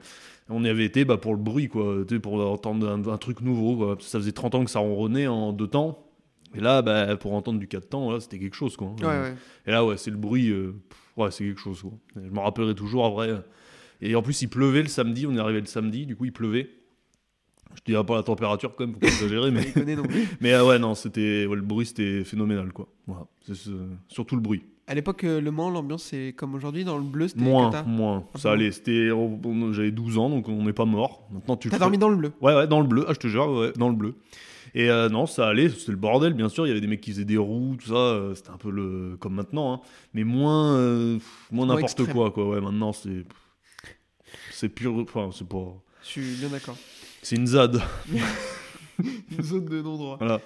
on 0.48 0.64
y 0.64 0.68
avait 0.68 0.86
été 0.86 1.04
bah, 1.04 1.18
pour 1.18 1.32
le 1.32 1.38
bruit, 1.38 1.68
quoi, 1.68 1.96
pour 2.22 2.40
entendre 2.40 2.88
un, 2.88 3.06
un 3.06 3.18
truc 3.18 3.42
nouveau, 3.42 3.76
quoi. 3.76 3.98
Ça 4.00 4.18
faisait 4.18 4.32
30 4.32 4.54
ans 4.54 4.64
que 4.64 4.70
ça 4.70 4.78
ronronnait 4.78 5.26
en 5.26 5.52
deux 5.52 5.66
temps. 5.66 6.06
Et 6.54 6.60
là, 6.60 6.80
bah, 6.80 7.18
pour 7.18 7.34
entendre 7.34 7.58
du 7.58 7.68
4 7.68 7.86
temps, 7.90 8.18
c'était 8.18 8.38
quelque 8.38 8.56
chose, 8.56 8.78
quoi. 8.78 8.94
Ouais, 9.00 9.06
ouais. 9.06 9.34
Et 9.66 9.70
là, 9.70 9.84
ouais, 9.84 9.98
c'est 9.98 10.10
le 10.10 10.16
bruit. 10.16 10.48
euh, 10.48 10.72
ouais, 11.18 11.30
c'est 11.30 11.44
quelque 11.44 11.60
chose. 11.60 11.82
Quoi. 11.82 11.92
Je 12.16 12.30
me 12.30 12.40
rappellerai 12.40 12.74
toujours, 12.74 13.04
en 13.04 13.10
vrai. 13.10 13.44
Et 14.00 14.14
en 14.14 14.22
plus, 14.22 14.40
il 14.40 14.48
pleuvait 14.48 14.82
le 14.82 14.88
samedi. 14.88 15.26
On 15.26 15.36
est 15.36 15.38
arrivé 15.38 15.60
le 15.60 15.66
samedi, 15.66 16.06
du 16.06 16.16
coup, 16.16 16.24
il 16.24 16.32
pleuvait. 16.32 16.70
Je 17.74 17.80
te 17.82 17.90
dirai 17.90 18.06
pas 18.06 18.16
la 18.16 18.22
température, 18.22 18.74
quand 18.74 18.86
même, 18.86 18.96
pas 18.96 19.06
exagérer. 19.06 19.50
mais 19.50 19.66
mais 20.40 20.54
ah 20.54 20.64
ouais, 20.64 20.78
non, 20.78 20.94
c'était. 20.94 21.44
ouais, 21.44 21.56
le 21.56 21.60
bruit, 21.62 21.84
c'était 21.84 22.24
phénoménal, 22.24 22.72
quoi. 22.72 22.88
Voilà. 23.06 23.26
Surtout 24.08 24.34
le 24.34 24.40
bruit. 24.40 24.62
À 24.88 24.94
l'époque, 24.94 25.22
euh, 25.24 25.40
Le 25.40 25.50
Mans, 25.50 25.70
l'ambiance, 25.70 26.02
c'est 26.04 26.34
comme 26.34 26.54
aujourd'hui. 26.54 26.84
Dans 26.84 26.96
le 26.96 27.04
bleu, 27.04 27.28
c'était. 27.28 27.42
Moins, 27.42 27.82
moins. 27.84 28.24
Ah 28.34 28.38
Ça 28.38 28.52
allait. 28.52 28.72
C'était. 28.72 29.10
J'avais 29.72 29.90
12 29.90 30.18
ans, 30.18 30.30
donc 30.30 30.48
on 30.48 30.64
n'est 30.64 30.72
pas 30.72 30.86
mort. 30.86 31.28
Maintenant, 31.30 31.56
tu 31.56 31.68
T'as 31.68 31.78
dormi 31.78 31.98
dans 31.98 32.08
le 32.08 32.16
bleu. 32.16 32.32
Ouais, 32.40 32.54
ouais, 32.54 32.66
dans 32.66 32.80
le 32.80 32.86
bleu. 32.86 33.04
Ah, 33.06 33.12
je 33.12 33.18
te 33.18 33.26
jure, 33.26 33.48
ouais, 33.50 33.72
dans 33.76 33.90
le 33.90 33.94
bleu. 33.94 34.14
Et 34.74 34.90
euh, 34.90 35.08
non, 35.08 35.26
ça 35.26 35.48
allait, 35.48 35.68
c'était 35.68 35.92
le 35.92 35.98
bordel, 35.98 36.34
bien 36.34 36.48
sûr. 36.48 36.66
Il 36.66 36.68
y 36.68 36.72
avait 36.72 36.80
des 36.80 36.86
mecs 36.86 37.00
qui 37.00 37.10
faisaient 37.10 37.24
des 37.24 37.36
roues, 37.36 37.76
tout 37.78 37.88
ça. 37.88 37.94
euh, 37.94 38.34
c'était 38.34 38.50
un 38.50 38.56
peu 38.56 38.70
le 38.70 39.16
comme 39.18 39.34
maintenant, 39.34 39.74
hein. 39.74 39.80
mais 40.14 40.24
moins, 40.24 40.74
euh, 40.76 41.18
moins 41.50 41.66
n'importe 41.66 42.06
quoi, 42.06 42.30
quoi. 42.30 42.48
Ouais, 42.48 42.60
maintenant 42.60 42.92
c'est, 42.92 43.24
c'est 44.52 44.68
pur. 44.68 44.94
Enfin, 44.96 45.30
c'est 45.32 45.48
pas. 45.48 45.74
Je 46.02 46.08
suis 46.08 46.36
bien 46.38 46.48
d'accord. 46.48 46.76
C'est 47.22 47.36
une 47.36 47.46
ZAD. 47.46 47.80
Une 49.30 49.42
zone 49.44 49.66
de 49.66 49.80
non-droit. 49.80 50.16
Voilà. 50.18 50.40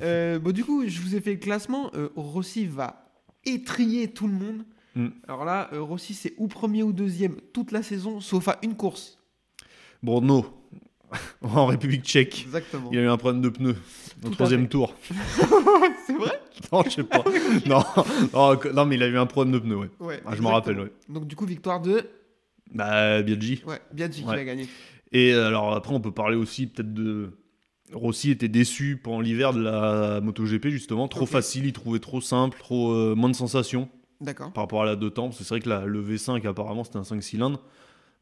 Euh, 0.00 0.38
bon, 0.38 0.52
du 0.52 0.64
coup, 0.64 0.86
je 0.86 1.00
vous 1.00 1.16
ai 1.16 1.20
fait 1.20 1.32
le 1.32 1.38
classement. 1.38 1.90
Rossi 2.14 2.66
va 2.66 3.05
étrier 3.46 4.08
tout 4.08 4.26
le 4.26 4.34
monde. 4.34 4.64
Mm. 4.94 5.08
Alors 5.28 5.44
là, 5.44 5.68
euh, 5.72 5.82
Rossi, 5.82 6.14
c'est 6.14 6.34
ou 6.38 6.48
premier 6.48 6.82
ou 6.82 6.92
deuxième 6.92 7.36
toute 7.52 7.72
la 7.72 7.82
saison, 7.82 8.20
sauf 8.20 8.48
à 8.48 8.58
une 8.62 8.74
course. 8.76 9.18
Brno, 10.02 10.46
en 11.42 11.66
République 11.66 12.04
tchèque. 12.04 12.42
Exactement. 12.46 12.90
Il 12.92 12.96
y 12.96 13.00
a 13.00 13.04
eu 13.04 13.08
un 13.08 13.16
problème 13.16 13.42
de 13.42 13.48
pneus 13.48 13.76
Tout 14.22 14.28
au 14.28 14.30
troisième 14.30 14.68
tour. 14.68 14.94
C'est 16.06 16.14
vrai? 16.14 16.40
Non, 16.72 16.82
je 16.84 16.90
sais 16.90 17.02
pas. 17.04 17.24
non, 17.66 17.82
non, 18.32 18.56
que- 18.56 18.68
non, 18.68 18.86
mais 18.86 18.96
il 18.96 19.02
a 19.02 19.08
eu 19.08 19.16
un 19.18 19.26
problème 19.26 19.52
de 19.52 19.58
pneus, 19.58 19.76
ouais. 19.76 19.90
Ouais. 20.00 20.22
Ah, 20.26 20.34
je 20.34 20.42
m'en 20.42 20.50
rappelle, 20.52 20.78
ouais. 20.80 20.92
Donc, 21.08 21.26
du 21.26 21.36
coup, 21.36 21.44
victoire 21.46 21.80
de. 21.80 22.02
Bah, 22.72 23.22
Biaggi. 23.22 23.62
Ouais, 23.66 23.80
Biaggi 23.92 24.22
qui 24.22 24.28
Ouais. 24.28 24.36
va 24.36 24.44
gagner. 24.44 24.68
Et 25.12 25.32
euh, 25.32 25.46
alors 25.48 25.74
après, 25.74 25.94
on 25.94 26.00
peut 26.00 26.10
parler 26.12 26.36
aussi 26.36 26.66
peut-être 26.66 26.92
de. 26.92 27.30
Rossi 27.92 28.30
était 28.30 28.48
déçu 28.48 29.00
pendant 29.02 29.20
l'hiver 29.20 29.52
de 29.52 29.60
la 29.60 30.20
MotoGP, 30.20 30.68
justement. 30.68 31.08
Trop 31.08 31.26
facile, 31.26 31.66
il 31.66 31.72
trouvait 31.72 31.98
trop 31.98 32.20
simple, 32.20 32.58
trop 32.58 32.92
euh, 32.92 33.14
moins 33.14 33.28
de 33.28 33.36
sensations 33.36 33.88
D'accord. 34.20 34.52
par 34.52 34.64
rapport 34.64 34.82
à 34.82 34.86
la 34.86 34.96
deux 34.96 35.10
temps. 35.10 35.28
Parce 35.28 35.38
que 35.38 35.44
c'est 35.44 35.54
vrai 35.54 35.60
que 35.60 35.68
la, 35.68 35.84
le 35.84 36.02
V5, 36.02 36.46
apparemment, 36.46 36.84
c'était 36.84 36.98
un 36.98 37.04
5 37.04 37.22
cylindres. 37.22 37.60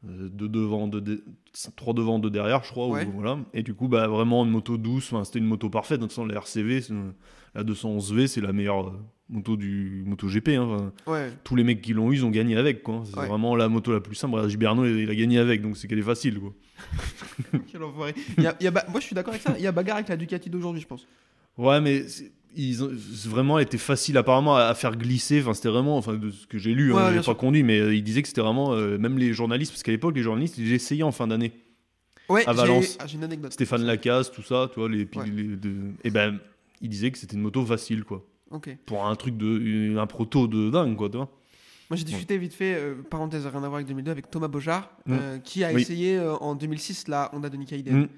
Euh, 0.06 0.28
deux 0.28 0.48
devant, 0.48 0.86
deux 0.88 1.24
trois 1.76 1.94
devant, 1.94 2.18
deux 2.18 2.30
derrière, 2.30 2.62
je 2.64 2.70
crois. 2.70 2.88
ou- 2.88 3.10
voilà. 3.14 3.38
Et 3.54 3.62
du 3.62 3.74
coup, 3.74 3.88
bah, 3.88 4.06
vraiment 4.08 4.44
une 4.44 4.50
moto 4.50 4.76
douce. 4.76 5.12
Enfin, 5.12 5.24
c'était 5.24 5.38
une 5.38 5.46
moto 5.46 5.70
parfaite. 5.70 5.98
De 6.00 6.04
toute 6.04 6.12
façon, 6.12 6.26
la 6.26 6.34
RCV, 6.36 6.80
la 7.54 7.62
211V, 7.64 8.26
c'est 8.26 8.40
la 8.40 8.52
meilleure 8.52 8.88
euh, 8.88 8.92
moto 9.30 9.56
du 9.56 10.02
MotoGP. 10.06 10.48
Hein. 10.50 10.62
Enfin, 10.62 10.92
Ouais. 11.06 11.32
tous 11.44 11.56
les 11.56 11.64
mecs 11.64 11.80
qui 11.80 11.92
l'ont 11.94 12.10
eu, 12.12 12.16
ils 12.16 12.24
ont 12.24 12.30
gagné 12.30 12.56
avec. 12.56 12.82
C'est 13.04 13.18
Ouais. 13.18 13.26
vraiment 13.28 13.56
la 13.56 13.68
moto 13.68 13.92
la 13.92 14.00
plus 14.00 14.14
simple. 14.14 14.34
Regarde, 14.34 14.50
Gilberno, 14.50 14.84
il, 14.84 15.08
a 15.08 15.14
gagné 15.14 15.38
avec, 15.38 15.62
donc 15.62 15.76
c'est 15.76 15.88
qu'elle 15.88 15.98
est 16.00 16.02
facile. 16.02 16.38
Quoi. 16.40 16.52
Quel 17.70 17.82
enfoiré. 17.82 18.14
Il 18.36 18.44
y 18.44 18.46
a- 18.46 18.56
il 18.60 18.64
y 18.64 18.66
a 18.66 18.70
ba- 18.70 18.84
Moi, 18.90 19.00
je 19.00 19.06
suis 19.06 19.14
d'accord 19.14 19.32
avec 19.32 19.42
ça. 19.42 19.54
Il 19.56 19.62
y 19.62 19.66
a 19.66 19.72
bagarre 19.72 19.96
avec 19.96 20.08
la 20.08 20.16
Ducati 20.16 20.50
d'aujourd'hui, 20.50 20.82
je 20.82 20.86
pense. 20.86 21.06
Ouais, 21.56 21.80
mais 21.80 22.04
ils 22.56 22.82
ont 22.84 22.90
vraiment 23.28 23.58
été 23.58 23.78
facile 23.78 24.16
apparemment 24.16 24.56
à, 24.56 24.74
faire 24.74 24.96
glisser. 24.96 25.40
Enfin, 25.40 25.54
c'était 25.54 25.68
vraiment, 25.68 25.96
enfin, 25.96 26.14
de 26.14 26.30
ce 26.30 26.46
que 26.46 26.58
j'ai 26.58 26.72
lu, 26.74 26.92
Ouais, 26.92 27.00
hein, 27.00 27.10
j'ai 27.10 27.16
pas 27.16 27.22
sûr. 27.22 27.36
conduit, 27.36 27.62
mais 27.62 27.78
euh, 27.80 27.94
ils 27.94 28.02
disaient 28.02 28.22
que 28.22 28.28
c'était 28.28 28.40
vraiment, 28.40 28.72
euh, 28.74 28.98
même 28.98 29.18
les 29.18 29.32
journalistes, 29.32 29.72
parce 29.72 29.82
qu'à 29.82 29.92
l'époque, 29.92 30.14
les 30.16 30.22
journalistes, 30.22 30.58
ils 30.58 30.72
essayaient 30.72 31.02
en 31.02 31.12
fin 31.12 31.26
d'année. 31.26 31.52
Ouais, 32.28 32.46
À 32.48 32.52
Valence. 32.52 32.96
ah, 33.00 33.04
une 33.12 33.24
anecdote. 33.24 33.52
Stéphane 33.52 33.82
Lacasse, 33.84 34.30
tout 34.32 34.42
ça, 34.42 34.68
tu 34.72 34.80
vois, 34.80 34.88
les, 34.88 35.00
Ouais. 35.16 35.26
les- 35.26 35.56
de- 35.56 35.92
et 36.04 36.10
ben, 36.10 36.38
ils 36.80 36.88
disaient 36.88 37.10
que 37.10 37.18
c'était 37.18 37.36
une 37.36 37.42
moto 37.42 37.64
facile, 37.66 38.02
quoi. 38.04 38.24
Ok. 38.50 38.74
Pour 38.86 39.04
un 39.06 39.14
truc 39.16 39.36
de, 39.36 39.96
un 39.98 40.06
proto 40.06 40.46
de 40.46 40.70
dingue, 40.70 40.96
quoi, 40.96 41.10
tu 41.10 41.16
vois. 41.18 41.28
Moi, 41.90 41.98
j'ai 41.98 42.04
discuté 42.04 42.38
vite 42.38 42.54
fait, 42.54 42.74
euh, 42.76 42.94
parenthèse, 43.10 43.46
rien 43.46 43.56
à 43.58 43.68
voir 43.68 43.74
avec 43.74 43.86
2002, 43.88 44.10
avec 44.10 44.30
Thomas 44.30 44.48
Bojard, 44.48 44.90
Mm. 45.06 45.12
euh, 45.12 45.38
qui 45.38 45.64
a 45.64 45.72
Oui. 45.72 45.82
essayé 45.82 46.18
en 46.18 46.54
2006 46.54 47.08
la 47.08 47.30
Honda 47.34 47.50
de 47.50 47.56
Nikkei 47.58 47.82
Mm. 47.82 48.08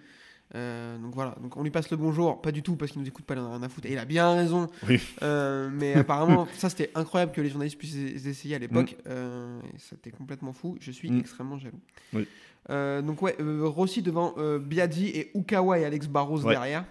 Euh, 0.55 0.97
donc 0.99 1.13
voilà, 1.15 1.35
donc 1.43 1.57
on 1.57 1.63
lui 1.65 1.71
passe 1.73 1.91
le 1.91 1.97
bonjour, 1.97 2.41
pas 2.41 2.53
du 2.53 2.63
tout 2.63 2.77
parce 2.77 2.93
qu'il 2.93 3.01
nous 3.03 3.09
écoute 3.09 3.25
pas, 3.25 3.35
il 3.35 3.41
en 3.41 3.47
a 3.47 3.51
rien 3.57 3.63
à 3.65 3.69
foutre, 3.69 3.89
et 3.89 3.93
il 3.93 3.99
a 3.99 4.05
bien 4.05 4.33
raison. 4.35 4.69
Oui. 4.89 5.01
Euh, 5.23 5.69
mais 5.73 5.95
apparemment, 5.97 6.47
ça 6.57 6.71
c'était 6.71 6.91
incroyable 6.95 7.33
que 7.33 7.41
les 7.41 7.49
journalistes 7.49 7.77
puissent 7.79 7.97
es- 7.97 8.29
essayer 8.29 8.55
à 8.55 8.59
l'époque, 8.61 8.93
Mm. 9.05 9.09
euh, 9.09 9.61
c'était 9.79 10.13
complètement 10.13 10.53
fou. 10.53 10.77
Je 10.81 10.93
suis 10.93 11.11
Mm. 11.11 11.19
extrêmement 11.19 11.59
jaloux. 11.59 11.81
Oui. 12.13 12.27
Donc 12.69 13.23
ouais, 13.23 13.37
Rossi 13.63 14.03
devant 14.03 14.35
Biaggi 14.59 15.09
et 15.09 15.31
Ukawa 15.37 15.79
et 15.81 15.85
Alex 15.85 16.07
Barros 16.09 16.43
Ouais. 16.45 16.55
derrière. 16.55 16.85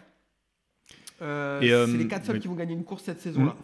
C'est 1.20 1.88
les 1.98 2.08
quatre 2.08 2.26
seuls 2.26 2.36
oui. 2.36 2.42
qui 2.42 2.48
vont 2.48 2.56
gagner 2.56 2.74
une 2.74 2.84
course 2.84 3.04
cette 3.04 3.22
saison-là. 3.22 3.56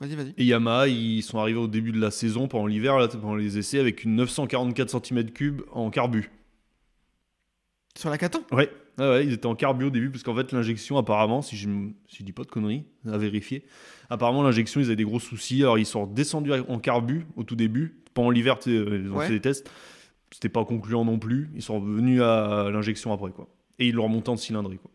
Mm. 0.00 0.04
Vas-y, 0.06 0.14
vas-y. 0.14 0.34
Et 0.36 0.44
Yamaha, 0.44 0.88
ils 0.88 1.22
sont 1.22 1.38
arrivés 1.38 1.58
au 1.58 1.68
début 1.68 1.90
de 1.92 1.98
la 2.00 2.10
saison, 2.10 2.48
pendant 2.48 2.66
l'hiver, 2.66 2.98
là, 2.98 3.08
pendant 3.08 3.34
les 3.34 3.56
essais, 3.56 3.78
avec 3.78 4.04
une 4.04 4.14
944 4.16 4.90
cm3 4.90 5.62
en 5.72 5.88
carbu. 5.90 6.30
Sur 7.96 8.10
la 8.10 8.18
Caton 8.18 8.42
Ouais, 8.52 8.70
ouais, 8.98 9.08
ouais, 9.08 9.26
ils 9.26 9.32
étaient 9.32 9.46
en 9.46 9.54
carbu 9.54 9.86
au 9.86 9.90
début, 9.90 10.10
parce 10.10 10.22
qu'en 10.22 10.34
fait, 10.34 10.52
l'injection, 10.52 10.98
apparemment, 10.98 11.40
si 11.42 11.56
je, 11.56 11.68
me- 11.68 11.92
si 12.08 12.18
je 12.18 12.22
dis 12.24 12.32
pas 12.32 12.42
de 12.44 12.48
conneries, 12.50 12.84
à 13.10 13.16
vérifier, 13.18 13.64
apparemment, 14.10 14.42
l'injection, 14.42 14.80
ils 14.80 14.86
avaient 14.86 14.96
des 14.96 15.04
gros 15.04 15.20
soucis. 15.20 15.62
Alors, 15.62 15.78
ils 15.78 15.86
sont 15.86 16.04
redescendus 16.06 16.52
en 16.52 16.78
carbu 16.78 17.26
au 17.36 17.42
tout 17.44 17.56
début. 17.56 18.02
Pendant 18.14 18.30
l'hiver, 18.30 18.58
euh, 18.66 19.00
ils 19.04 19.10
ont 19.10 19.16
Ouais. 19.16 19.26
fait 19.26 19.32
des 19.34 19.40
tests. 19.40 19.70
C'était 20.30 20.48
pas 20.48 20.64
concluant 20.64 21.04
non 21.04 21.18
plus. 21.18 21.48
Ils 21.54 21.62
sont 21.62 21.80
revenus 21.80 22.20
à 22.20 22.68
l'injection 22.70 23.12
après, 23.12 23.30
quoi. 23.30 23.48
Et 23.78 23.88
ils 23.88 23.94
l'ont 23.94 24.04
remonté 24.04 24.30
en 24.30 24.36
cylindrée, 24.36 24.76
quoi. 24.76 24.90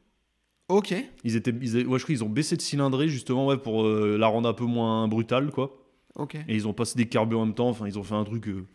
Ok. 0.70 0.94
Ils 1.24 1.36
étaient, 1.36 1.54
ils 1.62 1.76
ouais, 1.88 2.00
je 2.00 2.04
crois 2.04 2.14
qu'ils 2.16 2.24
ont 2.24 2.30
baissé 2.30 2.56
de 2.58 2.62
cylindrée, 2.62 3.08
justement, 3.10 3.46
ouais, 3.48 3.58
pour 3.58 3.84
euh, 3.86 4.18
la 4.20 4.28
rendre 4.28 4.48
un 4.48 4.54
peu 4.54 4.66
moins 4.66 5.08
brutale, 5.08 5.52
quoi. 5.52 5.78
Ok. 6.16 6.36
Et 6.36 6.56
ils 6.56 6.68
ont 6.68 6.74
passé 6.74 6.98
des 6.98 7.08
carbus 7.08 7.36
en 7.36 7.46
même 7.46 7.56
temps. 7.56 7.70
Enfin, 7.70 7.88
ils 7.88 7.98
ont 7.98 8.04
fait 8.04 8.16
un 8.16 8.24
truc. 8.24 8.48
euh, 8.48 8.66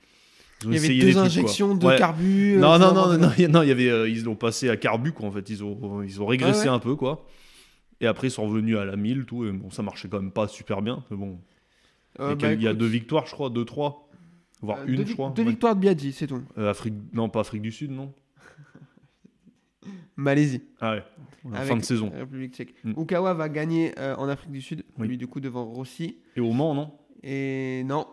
ils 0.63 0.69
ont 0.69 0.71
Il 0.71 0.75
y 0.75 0.79
avait 0.79 0.89
deux 0.89 0.95
des 1.07 1.13
trucs, 1.13 1.25
injections 1.27 1.75
de 1.75 1.87
Ouais. 1.87 1.99
carbu. 1.99 2.55
euh, 2.57 2.59
Non, 2.61 2.79
non, 2.79 2.93
non, 2.95 3.07
non, 3.13 3.19
non, 3.19 3.49
non, 3.51 3.63
il 3.63 3.69
y 3.69 3.73
avait, 3.73 3.91
euh, 3.91 4.09
ils 4.09 4.25
l'ont 4.25 4.37
passé 4.37 4.69
à 4.71 4.77
carbu, 4.77 5.13
quoi, 5.13 5.29
en 5.29 5.33
fait. 5.33 5.49
Ils 5.51 5.63
ont, 5.65 6.03
ils 6.03 6.21
ont 6.23 6.27
régressé 6.27 6.69
ouais. 6.69 6.75
un 6.75 6.79
peu, 6.79 6.97
quoi. 6.97 7.27
Et 8.01 8.07
après, 8.07 8.29
ils 8.29 8.31
sont 8.31 8.45
revenus 8.47 8.77
à 8.77 8.85
la 8.85 8.97
1000, 8.97 9.25
tout. 9.27 9.45
Et 9.47 9.53
bon, 9.53 9.71
ça 9.71 9.83
marchait 9.83 10.09
quand 10.09 10.21
même 10.21 10.31
pas 10.33 10.49
super 10.49 10.83
bien. 10.83 11.05
Mais 11.11 11.17
bon, 11.17 11.39
Euh, 12.21 12.25
il 12.25 12.29
y 12.29 12.31
a, 12.31 12.35
bah, 12.35 12.37
quel- 12.41 12.59
il 12.61 12.63
y 12.63 12.67
a 12.67 12.71
écoute, 12.71 12.81
deux 12.81 12.87
victoires, 12.87 13.27
je 13.27 13.33
crois, 13.33 13.51
deux, 13.51 13.65
trois. 13.65 14.09
Voire 14.63 14.79
euh, 14.81 14.85
une, 14.87 14.97
deux, 14.97 15.07
je 15.07 15.13
crois. 15.13 15.31
Deux 15.37 15.45
victoires 15.45 15.75
de 15.77 15.81
Biaggi, 15.81 16.13
c'est 16.13 16.27
tout. 16.27 16.43
Afrique, 16.57 16.95
non, 17.13 17.29
pas 17.29 17.41
Afrique 17.41 17.61
du 17.63 17.73
Sud, 17.73 17.91
non 17.91 18.13
Malaisie. 20.17 20.63
Ah 20.81 20.93
ouais, 20.95 21.03
la 21.51 21.61
fin 21.63 21.77
de 21.77 21.85
saison. 21.85 22.11
la 22.13 22.21
République 22.21 22.55
tchèque. 22.55 22.75
Mm. 22.85 22.93
Ukawa 23.01 23.35
va 23.35 23.49
gagner 23.49 23.93
en 23.99 24.29
Afrique 24.29 24.51
du 24.53 24.63
Sud, 24.63 24.85
Oui. 24.99 25.09
lui 25.09 25.19
du 25.19 25.27
coup 25.27 25.41
devant 25.41 25.65
Rossi. 25.65 26.17
Et 26.37 26.41
au 26.41 26.53
Mans, 26.53 26.75
non? 26.75 26.93
Et 27.23 27.83
non, 27.85 28.07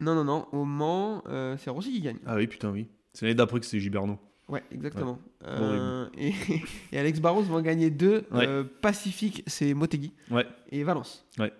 non, 0.00 0.14
non, 0.14 0.24
non, 0.24 0.46
au 0.52 0.64
Mans, 0.64 1.24
euh, 1.26 1.56
c'est 1.58 1.70
Rossi 1.70 1.92
qui 1.92 2.00
gagne. 2.00 2.18
Ah 2.24 2.36
oui, 2.36 2.46
putain, 2.46 2.70
oui. 2.70 2.88
C'est 3.12 3.26
l'année 3.26 3.34
d'après 3.34 3.58
que 3.58 3.66
c'est 3.66 3.80
Giberno. 3.80 4.18
Ouais, 4.48 4.62
exactement. 4.70 5.18
Euh, 5.44 6.08
et, 6.16 6.32
et 6.92 6.98
Alex 6.98 7.20
Barros 7.20 7.42
va 7.42 7.56
en 7.56 7.62
gagner 7.62 7.90
deux. 7.90 8.26
Ouais. 8.30 8.46
Euh, 8.46 8.64
Pacifique, 8.64 9.42
c'est 9.46 9.74
Motegi. 9.74 10.12
Ouais. 10.30 10.46
Et 10.70 10.84
Valence. 10.84 11.26
Ouais. 11.38 11.52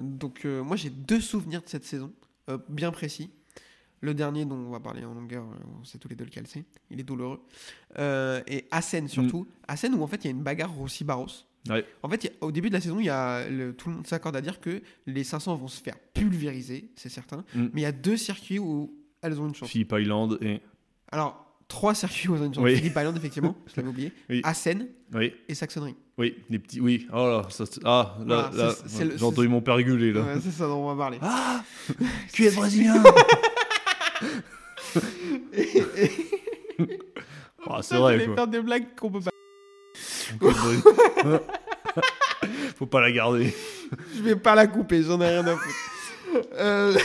Donc 0.00 0.44
moi 0.44 0.76
j'ai 0.76 0.90
deux 0.90 1.20
souvenirs 1.20 1.60
de 1.60 1.68
cette 1.68 1.84
saison, 1.84 2.12
bien 2.68 2.92
précis. 2.92 3.30
Le 4.00 4.14
dernier 4.14 4.44
dont 4.44 4.54
on 4.54 4.70
va 4.70 4.78
parler 4.78 5.04
en 5.04 5.14
longueur, 5.14 5.44
on 5.80 5.82
sait 5.82 5.98
tous 5.98 6.06
les 6.06 6.14
deux 6.14 6.26
lequel 6.26 6.46
c'est, 6.46 6.64
il 6.90 7.00
est 7.00 7.02
douloureux. 7.02 7.40
Et 7.98 8.66
Assen 8.70 9.08
surtout. 9.08 9.48
Assen 9.66 9.94
où 9.94 10.02
en 10.04 10.06
fait 10.06 10.18
il 10.18 10.24
y 10.26 10.28
a 10.28 10.30
une 10.30 10.44
bagarre 10.44 10.72
Rossi-Barros. 10.72 11.44
Ouais. 11.68 11.84
En 12.02 12.08
fait, 12.08 12.26
a- 12.26 12.44
au 12.44 12.52
début 12.52 12.68
de 12.68 12.74
la 12.74 12.80
saison, 12.80 12.98
il 13.00 13.06
y 13.06 13.10
a 13.10 13.48
le- 13.48 13.74
tout 13.74 13.88
le 13.88 13.96
monde 13.96 14.06
s'accorde 14.06 14.36
à 14.36 14.40
dire 14.40 14.60
que 14.60 14.80
les 15.06 15.24
500 15.24 15.54
vont 15.56 15.68
se 15.68 15.82
faire 15.82 15.96
pulvériser, 16.14 16.90
c'est 16.96 17.08
certain. 17.08 17.44
Mm. 17.54 17.66
Mais 17.72 17.80
il 17.80 17.84
y 17.84 17.86
a 17.86 17.92
deux 17.92 18.16
circuits 18.16 18.58
où 18.58 18.92
elles 19.22 19.40
ont 19.40 19.48
une 19.48 19.54
chance. 19.54 19.68
Philippe 19.70 19.94
Island 19.98 20.38
et. 20.42 20.60
Alors, 21.10 21.44
trois 21.68 21.94
circuits 21.94 22.28
où 22.28 22.36
elles 22.36 22.42
ont 22.42 22.46
une 22.46 22.54
chance. 22.54 22.64
Oui. 22.64 22.76
Philippe 22.76 22.96
Island, 22.96 23.16
effectivement, 23.16 23.56
je 23.66 23.72
l'avais 23.76 23.88
oublié. 23.88 24.12
Oui. 24.30 24.40
Assen 24.44 24.86
Oui, 25.14 25.32
et 25.48 25.54
Saxonnerie. 25.54 25.94
oui, 26.18 26.36
les 26.50 26.58
petits. 26.58 26.80
Oui, 26.80 27.06
oh 27.12 27.16
là, 27.28 27.46
ça, 27.48 27.64
c'est- 27.66 27.80
ah, 27.84 28.16
là, 28.26 28.50
Voilà, 28.50 28.66
là, 28.68 28.74
c'est- 28.74 28.88
c'est 28.88 29.18
j'ai 29.18 29.24
entendu 29.24 29.48
mon 29.48 29.60
père 29.62 29.80
gueuler, 29.82 30.12
là. 30.12 30.20
Ouais, 30.22 30.40
c'est 30.42 30.50
ça 30.50 30.66
dont 30.66 30.84
on 30.84 30.94
va 30.94 30.96
parler. 30.96 31.18
Ah 31.22 31.62
est 32.38 32.54
brésilien 32.56 33.02
Ah, 37.68 37.78
c'est 37.82 37.94
Ça, 37.94 38.00
vrai, 38.00 38.12
j'allais 38.14 38.26
quoi. 38.26 38.34
faire 38.36 38.46
des 38.48 38.60
blagues 38.60 38.94
qu'on 38.96 39.10
peut 39.10 39.20
pas. 39.20 39.30
Faut 42.76 42.86
pas 42.86 43.00
la 43.00 43.12
garder. 43.12 43.54
Je 44.16 44.22
vais 44.22 44.36
pas 44.36 44.54
la 44.54 44.66
couper, 44.66 45.02
j'en 45.02 45.20
ai 45.20 45.28
rien 45.28 45.46
à 45.46 45.56
foutre. 45.56 46.46
Euh, 46.54 46.98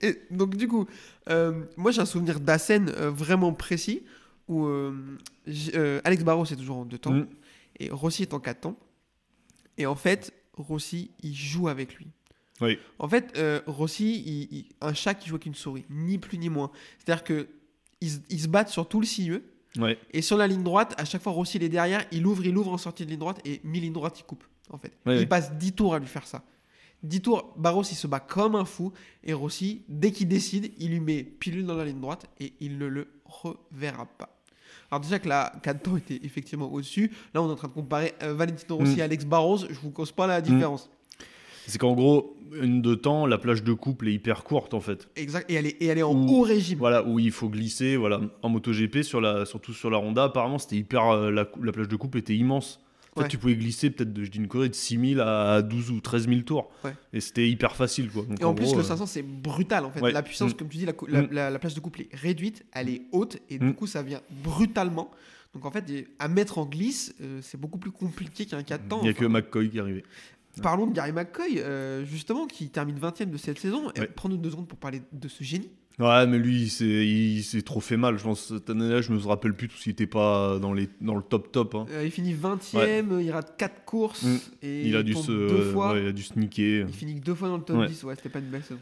Et 0.00 0.18
donc, 0.30 0.56
du 0.56 0.66
coup, 0.68 0.86
euh, 1.28 1.62
moi, 1.76 1.92
j'ai 1.92 2.00
un 2.00 2.06
souvenir 2.06 2.40
d'Assen 2.40 2.88
euh, 2.96 3.10
vraiment 3.10 3.52
précis 3.52 4.02
où 4.48 4.66
Alex 6.04 6.24
Barros 6.24 6.44
est 6.44 6.56
toujours 6.56 6.78
en 6.78 6.84
deux 6.84 6.98
temps 6.98 7.12
Mm. 7.12 7.26
et 7.78 7.90
Rossi 7.90 8.22
est 8.22 8.34
en 8.34 8.40
quatre 8.40 8.62
temps. 8.62 8.78
Et 9.78 9.86
en 9.86 9.94
fait, 9.94 10.32
Rossi, 10.54 11.12
il 11.22 11.34
joue 11.34 11.68
avec 11.68 11.94
lui. 11.94 12.08
Oui. 12.60 12.78
En 12.98 13.08
fait, 13.08 13.38
Rossi, 13.66 14.22
il- 14.26 14.48
il- 14.56 14.66
un 14.80 14.92
chat 14.92 15.14
qui 15.14 15.28
joue 15.28 15.36
avec 15.36 15.46
une 15.46 15.54
souris, 15.54 15.84
ni 15.88 16.18
plus 16.18 16.36
ni 16.38 16.48
moins. 16.50 16.70
C'est-à-dire 16.98 17.24
que 17.24 17.48
ils, 18.00 18.10
se- 18.10 18.18
ils 18.28 18.40
se 18.40 18.48
battent 18.48 18.68
sur 18.68 18.88
tout 18.88 19.00
le 19.00 19.06
silleux 19.06 19.42
Ouais. 19.78 19.98
et 20.12 20.20
sur 20.22 20.36
la 20.36 20.46
ligne 20.46 20.62
droite, 20.62 20.94
à 20.98 21.04
chaque 21.04 21.22
fois 21.22 21.32
Rossi 21.32 21.56
il 21.56 21.62
est 21.62 21.68
derrière, 21.70 22.04
il 22.12 22.26
ouvre, 22.26 22.44
il 22.44 22.56
ouvre 22.56 22.72
en 22.72 22.78
sortie 22.78 23.04
de 23.06 23.10
ligne 23.10 23.18
droite 23.20 23.40
et 23.46 23.60
mi-ligne 23.64 23.92
droite 23.92 24.18
il 24.20 24.24
coupe. 24.24 24.44
En 24.70 24.78
fait, 24.78 24.92
Ouais, 25.06 25.14
il 25.16 25.18
ouais. 25.20 25.26
passe 25.26 25.52
10 25.54 25.72
tours 25.72 25.94
à 25.94 25.98
lui 25.98 26.06
faire 26.06 26.26
ça. 26.26 26.42
10 27.02 27.20
tours, 27.22 27.52
Barros 27.56 27.82
il 27.82 27.94
se 27.96 28.06
bat 28.06 28.20
comme 28.20 28.54
un 28.54 28.64
fou 28.64 28.92
et 29.24 29.32
Rossi, 29.32 29.82
dès 29.88 30.12
qu'il 30.12 30.28
décide, 30.28 30.72
il 30.78 30.90
lui 30.90 31.00
met 31.00 31.22
pilule 31.24 31.66
dans 31.66 31.74
la 31.76 31.84
ligne 31.84 32.00
droite 32.00 32.26
et 32.38 32.52
il 32.60 32.78
ne 32.78 32.86
le 32.86 33.08
reverra 33.24 34.06
pas. 34.06 34.38
Alors 34.90 35.00
déjà 35.00 35.18
que 35.18 35.28
la 35.28 35.52
4 35.62 35.82
temps 35.82 35.96
était 35.96 36.20
effectivement 36.22 36.70
au-dessus, 36.70 37.10
là 37.34 37.42
on 37.42 37.48
est 37.48 37.52
en 37.52 37.56
train 37.56 37.68
de 37.68 37.72
comparer 37.72 38.12
euh, 38.22 38.34
Valentino 38.34 38.76
Rossi 38.76 38.96
Mm. 38.96 38.98
et 38.98 39.02
Alex 39.02 39.24
Barros, 39.24 39.58
je 39.68 39.78
vous 39.80 39.90
cause 39.90 40.12
pas 40.12 40.26
la 40.26 40.40
différence. 40.42 40.90
C'est 41.66 41.78
qu'en 41.78 41.94
gros, 41.94 42.36
une 42.60 42.82
de 42.82 42.94
temps, 42.94 43.26
la 43.26 43.38
plage 43.38 43.62
de 43.64 43.72
couple 43.72 44.08
est 44.08 44.12
hyper 44.12 44.44
courte 44.44 44.74
en 44.74 44.80
fait. 44.80 45.08
Exact, 45.16 45.50
et 45.50 45.54
elle 45.54 45.66
est, 45.66 45.76
et 45.80 45.86
elle 45.86 45.98
est 45.98 46.02
en 46.02 46.14
haut 46.28 46.42
régime. 46.42 46.78
Voilà, 46.78 47.04
où 47.06 47.18
il 47.18 47.30
faut 47.32 47.48
glisser, 47.48 47.96
voilà. 47.96 48.20
En 48.42 48.48
MotoGP, 48.50 49.02
sur 49.02 49.20
la, 49.20 49.46
surtout 49.46 49.72
sur 49.72 49.88
la 49.90 49.98
Honda, 49.98 50.24
apparemment, 50.24 50.58
c'était 50.58 50.76
hyper. 50.76 51.08
euh, 51.10 51.30
la, 51.30 51.44
plage 51.72 51.88
de 51.88 51.96
couple 51.96 52.18
était 52.18 52.34
immense. 52.36 52.78
En 53.14 53.20
fait, 53.20 53.22
Ouais. 53.24 53.28
tu 53.28 53.36
pouvais 53.38 53.56
glisser 53.56 53.90
peut-être, 53.90 54.12
de, 54.12 54.24
je 54.24 54.30
dis 54.30 54.38
une 54.38 54.48
connerie, 54.48 54.70
de 54.70 54.74
6000 54.74 55.20
à 55.20 55.60
12 55.60 55.90
ou 55.90 56.00
13 56.00 56.28
000 56.28 56.40
tours. 56.42 56.70
Ouais. 56.82 56.94
Et 57.12 57.20
c'était 57.20 57.46
hyper 57.48 57.76
facile, 57.76 58.10
quoi. 58.10 58.22
Donc, 58.24 58.40
Et 58.40 58.44
en, 58.44 58.54
plus, 58.54 58.64
gros, 58.64 58.76
le 58.76 58.80
euh, 58.80 58.84
500, 58.84 59.04
c'est 59.04 59.22
brutal 59.22 59.84
en 59.84 59.90
fait. 59.90 60.00
Ouais. 60.00 60.12
La 60.12 60.22
puissance, 60.22 60.52
Mm. 60.52 60.56
comme 60.56 60.68
tu 60.68 60.78
dis, 60.78 60.86
la, 60.86 60.94
cou- 60.94 61.06
la, 61.06 61.22
Mm. 61.22 61.28
la- 61.30 61.50
la 61.50 61.58
plage 61.58 61.74
de 61.74 61.80
couple 61.80 62.02
est 62.02 62.08
réduite, 62.14 62.64
elle 62.72 62.88
est 62.88 63.02
haute, 63.12 63.36
et 63.50 63.58
du 63.58 63.66
Mm. 63.66 63.74
coup, 63.74 63.86
ça 63.86 64.02
vient 64.02 64.20
brutalement. 64.42 65.10
Donc 65.54 65.66
en 65.66 65.70
fait, 65.70 65.84
à 66.18 66.28
mettre 66.28 66.56
en 66.56 66.64
glisse, 66.64 67.14
euh, 67.20 67.40
c'est 67.42 67.60
beaucoup 67.60 67.76
plus 67.78 67.90
compliqué 67.90 68.46
qu'un 68.46 68.62
4 68.62 68.88
temps. 68.88 69.00
Il 69.00 69.04
n'y 69.04 69.08
a 69.08 69.12
Enfin, 69.12 69.20
que 69.20 69.26
McCoy 69.26 69.68
qui 69.68 69.76
est 69.76 69.80
arrivé. 69.80 70.04
Parlons 70.60 70.86
de 70.86 70.92
Gary 70.92 71.12
McCoy, 71.12 71.58
euh, 71.60 72.04
justement, 72.04 72.46
qui 72.46 72.68
termine 72.68 72.96
20 72.98 73.22
e 73.22 73.24
de 73.26 73.36
cette 73.38 73.58
saison. 73.58 73.86
Ouais. 73.96 74.06
Prends-nous 74.14 74.36
deux 74.36 74.50
secondes 74.50 74.68
pour 74.68 74.78
parler 74.78 75.00
de 75.12 75.28
ce 75.28 75.42
génie. 75.44 75.70
Ouais, 75.98 76.26
mais 76.26 76.38
lui, 76.38 76.62
il 76.62 77.42
s'est- 77.42 77.62
trop 77.62 77.80
fait 77.80 77.96
mal. 77.98 78.18
Je 78.18 78.24
pense 78.24 78.48
cette 78.48 78.68
année-là, 78.70 79.02
je 79.02 79.12
me 79.12 79.18
rappelle 79.18 79.54
plus 79.54 79.68
tout 79.68 79.76
s'il 79.76 79.92
était 79.92 80.06
pas 80.06 80.58
dans, 80.58 80.72
les, 80.72 80.88
dans 81.00 81.14
le 81.14 81.22
top 81.22 81.52
top. 81.52 81.74
hein. 81.74 81.86
Euh, 81.90 82.04
il 82.04 82.10
finit 82.10 82.32
20 82.32 82.58
e 82.74 83.20
il 83.22 83.30
rate 83.30 83.54
4 83.58 83.84
courses, 83.84 84.22
Mm. 84.24 84.36
et 84.62 84.88
Il 84.88 84.96
a 84.96 85.02
dû 85.02 85.14
se, 85.14 85.26
deux 85.30 85.70
fois. 85.72 85.92
ouais, 85.92 86.02
il 86.02 86.08
a 86.08 86.12
dû 86.12 86.22
sneaker. 86.22 86.86
Il 86.88 86.94
finit 86.94 87.20
que 87.20 87.24
deux 87.24 87.34
fois 87.34 87.48
dans 87.48 87.58
le 87.58 87.62
top 87.62 87.76
Ouais. 87.78 87.88
10, 87.88 88.02
ouais, 88.04 88.14
c'était 88.16 88.30
pas 88.30 88.38
une 88.38 88.46
belle 88.46 88.62
saison. 88.62 88.80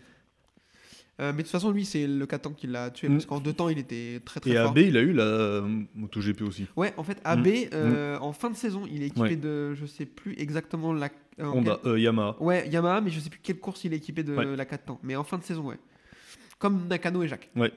Euh, 1.20 1.32
mais 1.32 1.38
de 1.38 1.42
toute 1.42 1.50
façon, 1.52 1.70
lui, 1.70 1.84
c'est 1.84 2.06
le 2.06 2.24
4 2.26 2.42
temps 2.42 2.52
qui 2.52 2.66
l'a 2.66 2.90
tué, 2.90 3.08
Mm. 3.08 3.12
parce 3.12 3.26
qu'en 3.26 3.40
deux 3.40 3.52
temps, 3.52 3.68
il 3.68 3.78
était 3.78 4.20
très 4.24 4.40
très 4.40 4.50
Et 4.52 4.54
fort. 4.56 4.70
AB, 4.70 4.78
il 4.78 4.96
a 4.96 5.00
eu 5.00 5.12
la 5.12 5.24
euh, 5.24 5.82
MotoGP 5.94 6.40
aussi. 6.42 6.66
Ouais, 6.76 6.94
en 6.96 7.02
fait, 7.04 7.18
AB, 7.24 7.46
Mm. 7.46 7.68
euh, 7.74 8.18
en 8.20 8.32
fin 8.32 8.48
de 8.48 8.56
saison, 8.56 8.84
il 8.90 9.02
est 9.02 9.06
équipé 9.08 9.20
Ouais. 9.20 9.36
de, 9.36 9.74
je 9.74 9.84
sais 9.86 10.06
plus 10.06 10.34
exactement 10.38 10.92
la. 10.94 11.10
euh, 11.38 11.44
Honda, 11.46 11.78
euh, 11.84 11.98
Yamaha. 11.98 12.36
Ouais, 12.40 12.68
Yamaha, 12.68 13.00
mais 13.02 13.10
je 13.10 13.20
sais 13.20 13.28
plus 13.30 13.40
quelle 13.42 13.58
course 13.58 13.84
il 13.84 13.92
est 13.92 13.96
équipé 13.96 14.22
de 14.22 14.34
Ouais. 14.34 14.56
la 14.56 14.64
4 14.64 14.84
temps. 14.86 14.98
Mais 15.02 15.14
en 15.16 15.24
fin 15.24 15.36
de 15.38 15.42
saison, 15.44 15.62
ouais. 15.66 15.78
Comme 16.58 16.86
Nakano 16.88 17.22
et 17.22 17.28
Jacques. 17.28 17.50
Ouais. 17.56 17.72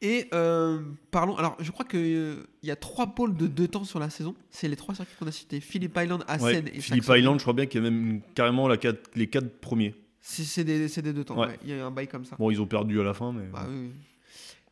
Et 0.00 0.26
euh, 0.34 0.80
parlons. 1.12 1.36
Alors, 1.36 1.56
je 1.60 1.70
crois 1.70 1.84
qu'il 1.84 2.36
y 2.64 2.70
a 2.70 2.76
trois 2.76 3.06
pôles 3.14 3.36
de 3.36 3.46
deux 3.46 3.68
temps 3.68 3.84
sur 3.84 4.00
la 4.00 4.10
saison. 4.10 4.34
C'est 4.50 4.66
les 4.66 4.74
trois 4.76 4.94
circuits 4.96 5.14
qu'on 5.18 5.28
a 5.28 5.32
cités 5.32 5.60
Phillip 5.60 5.96
Island, 5.96 6.24
Assen 6.26 6.44
Ouais. 6.46 6.64
et 6.74 6.80
Philippe. 6.80 7.04
Island, 7.08 7.38
je 7.38 7.44
crois 7.44 7.54
bien 7.54 7.66
qu'il 7.66 7.82
y 7.82 7.86
a 7.86 7.90
même 7.90 8.20
carrément 8.34 8.66
la 8.66 8.76
quatre- 8.78 9.10
les 9.14 9.28
quatre 9.28 9.48
premiers. 9.60 9.94
C'est 10.22 10.64
des, 10.64 10.86
des 10.86 11.12
deux 11.12 11.24
temps. 11.24 11.38
Ouais. 11.38 11.58
Il 11.64 11.70
y 11.70 11.72
a 11.72 11.76
eu 11.76 11.80
un 11.80 11.90
bail 11.90 12.06
comme 12.08 12.24
ça. 12.24 12.36
Bon, 12.38 12.50
ils 12.50 12.60
ont 12.62 12.66
perdu 12.66 13.00
à 13.00 13.04
la 13.04 13.12
fin, 13.12 13.32
mais. 13.32 13.46
Bah, 13.52 13.66
oui, 13.68 13.90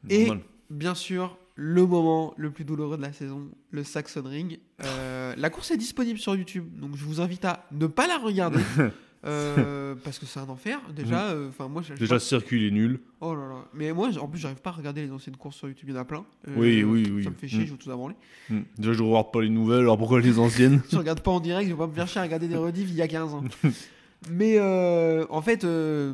Et-. 0.08 0.30
Bien 0.70 0.94
sûr, 0.94 1.36
le 1.56 1.84
moment 1.84 2.32
le 2.36 2.50
plus 2.52 2.64
douloureux 2.64 2.96
de 2.96 3.02
la 3.02 3.12
saison, 3.12 3.48
le 3.72 3.82
Saxon 3.82 4.22
Ring. 4.24 4.60
Euh, 4.84 5.34
la 5.36 5.50
course 5.50 5.72
est 5.72 5.76
disponible 5.76 6.18
sur 6.20 6.36
YouTube, 6.36 6.64
donc 6.78 6.96
je 6.96 7.04
vous 7.04 7.20
invite 7.20 7.44
à 7.44 7.66
ne 7.72 7.88
pas 7.88 8.06
la 8.06 8.18
regarder. 8.18 8.60
euh, 9.26 9.94
parce 10.02 10.18
que 10.18 10.24
c'est 10.26 10.40
un 10.40 10.48
enfer 10.48 10.80
déjà 10.94 11.30
euh, 11.30 11.48
enfin 11.48 11.68
moi. 11.68 11.82
Déjà, 11.98 12.18
ce 12.18 12.26
circuit, 12.26 12.68
est 12.68 12.70
nul. 12.70 13.00
oh 13.20 13.34
là 13.34 13.48
là 13.48 13.64
mais 13.74 13.92
moi 13.92 14.08
en 14.18 14.26
plus 14.28 14.38
j'arrive 14.38 14.62
pas 14.62 14.70
à 14.70 14.74
regarder 14.74 15.02
les 15.02 15.10
anciennes 15.12 15.36
courses 15.36 15.56
sur 15.56 15.68
YouTube 15.68 15.88
il 15.90 15.94
y 15.94 15.98
en 15.98 16.00
a 16.00 16.04
plein 16.06 16.24
Oui, 16.56 16.82
oui, 16.84 17.06
oui. 17.12 17.24
ça 17.24 17.28
me 17.30 17.34
fait 17.34 17.46
chier 17.48 17.64
Mm. 17.64 17.66
je 17.66 17.72
veux 17.72 17.76
tout 17.78 17.90
branler 17.90 18.14
Hmm. 18.48 18.60
Déjà, 18.78 18.92
je 18.94 19.02
regarde 19.02 19.30
pas 19.30 19.42
les 19.42 19.50
nouvelles, 19.50 19.80
alors 19.80 19.98
pourquoi 19.98 20.20
les 20.20 20.38
anciennes 20.38 20.80
je 20.90 20.96
regarde 20.96 21.20
pas 21.20 21.32
en 21.32 21.40
direct 21.40 21.68
je 21.68 21.74
vais 21.74 21.78
pas 21.78 21.86
me 21.86 21.92
faire 21.92 22.08
chier 22.08 22.20
à 22.20 22.24
regarder 22.24 22.48
des 22.48 22.56
rediffs 22.56 22.88
il 22.88 22.96
y 22.96 23.02
a 23.02 23.08
15 23.08 23.34
ans 23.34 23.44
mais 24.28 24.56
euh, 24.58 25.24
en 25.30 25.40
fait 25.42 25.64
euh, 25.64 26.12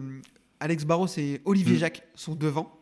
Alex 0.60 0.84
Barros 0.84 1.06
et 1.16 1.40
Olivier 1.44 1.74
Mm. 1.76 1.78
Jacques 1.78 2.02
sont 2.14 2.34
devant 2.34 2.72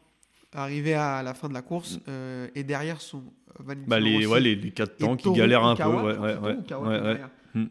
arrivés 0.52 0.94
à 0.94 1.22
la 1.22 1.34
fin 1.34 1.48
de 1.48 1.54
la 1.54 1.62
course 1.62 1.98
euh, 2.08 2.48
et 2.54 2.62
derrière 2.62 3.00
sont 3.00 3.22
Valentino 3.58 3.88
Bah, 3.88 4.00
les, 4.00 4.14
Rossi 4.16 4.26
ouais, 4.26 4.40
les, 4.40 4.54
les 4.56 4.70
quatre 4.70 4.94
et 4.94 5.04
temps 5.04 5.16
qui 5.16 5.24
Toru 5.24 5.38
galèrent 5.38 5.64
un 5.64 5.76
peu. 5.76 5.82
Okawa. 5.82 6.02
Ouais, 6.20 6.36
ouais. 6.38 6.56
Okawa 6.58 6.88
ouais, 6.88 7.00
ouais. 7.00 7.20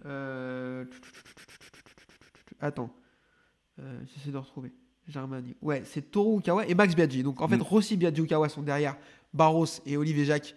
Euh, 0.06 0.86
Attends. 2.62 2.90
J'essaie 4.14 4.32
de 4.32 4.38
retrouver. 4.38 4.72
Germani. 5.08 5.56
Ouais, 5.62 5.82
c'est 5.86 6.10
Toru 6.12 6.40
Ukawa 6.40 6.66
et 6.68 6.74
Max 6.76 6.96
Biaggi. 6.96 7.24
Donc 7.24 7.42
en 7.42 7.48
fait, 7.48 7.58
Hmm. 7.58 7.62
Rossi, 7.64 7.98
Biaggi, 7.98 8.22
Ukawa 8.22 8.48
sont 8.48 8.62
derrière 8.62 8.96
Barros 9.34 9.66
et 9.86 9.98
Olivier 9.98 10.24
Jacques 10.26 10.56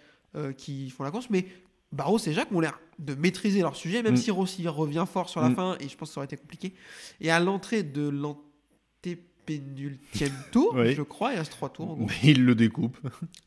qui 0.56 0.90
font 0.90 1.02
la 1.02 1.10
course. 1.10 1.28
Mais 1.30 1.46
Barros 1.92 2.18
et 2.26 2.32
Jacques 2.32 2.52
ont 2.52 2.60
l'air 2.60 2.78
de 2.98 3.14
maîtriser 3.14 3.60
leur 3.60 3.76
sujet, 3.76 4.02
même 4.02 4.14
Hmm. 4.14 4.18
si 4.18 4.30
Rossi 4.30 4.66
revient 4.68 5.04
fort 5.10 5.28
sur 5.28 5.40
la 5.40 5.48
Hmm. 5.50 5.54
fin 5.56 5.76
et 5.80 5.88
je 5.88 5.96
pense 5.96 6.08
que 6.10 6.14
ça 6.14 6.20
aurait 6.20 6.26
été 6.26 6.36
compliqué. 6.36 6.74
Et 7.20 7.30
à 7.30 7.40
l'entrée 7.40 7.82
de 7.82 8.08
l'antépénultième 8.08 10.32
tour, 10.52 10.74
Oui. 10.76 10.94
je 10.94 11.02
crois, 11.02 11.32
il 11.32 11.38
reste 11.38 11.52
trois 11.52 11.68
tours 11.70 11.90
en 11.90 11.94
gros. 11.96 12.06
Mais 12.06 12.32
il 12.32 12.44
le 12.44 12.54
découpe. 12.54 12.96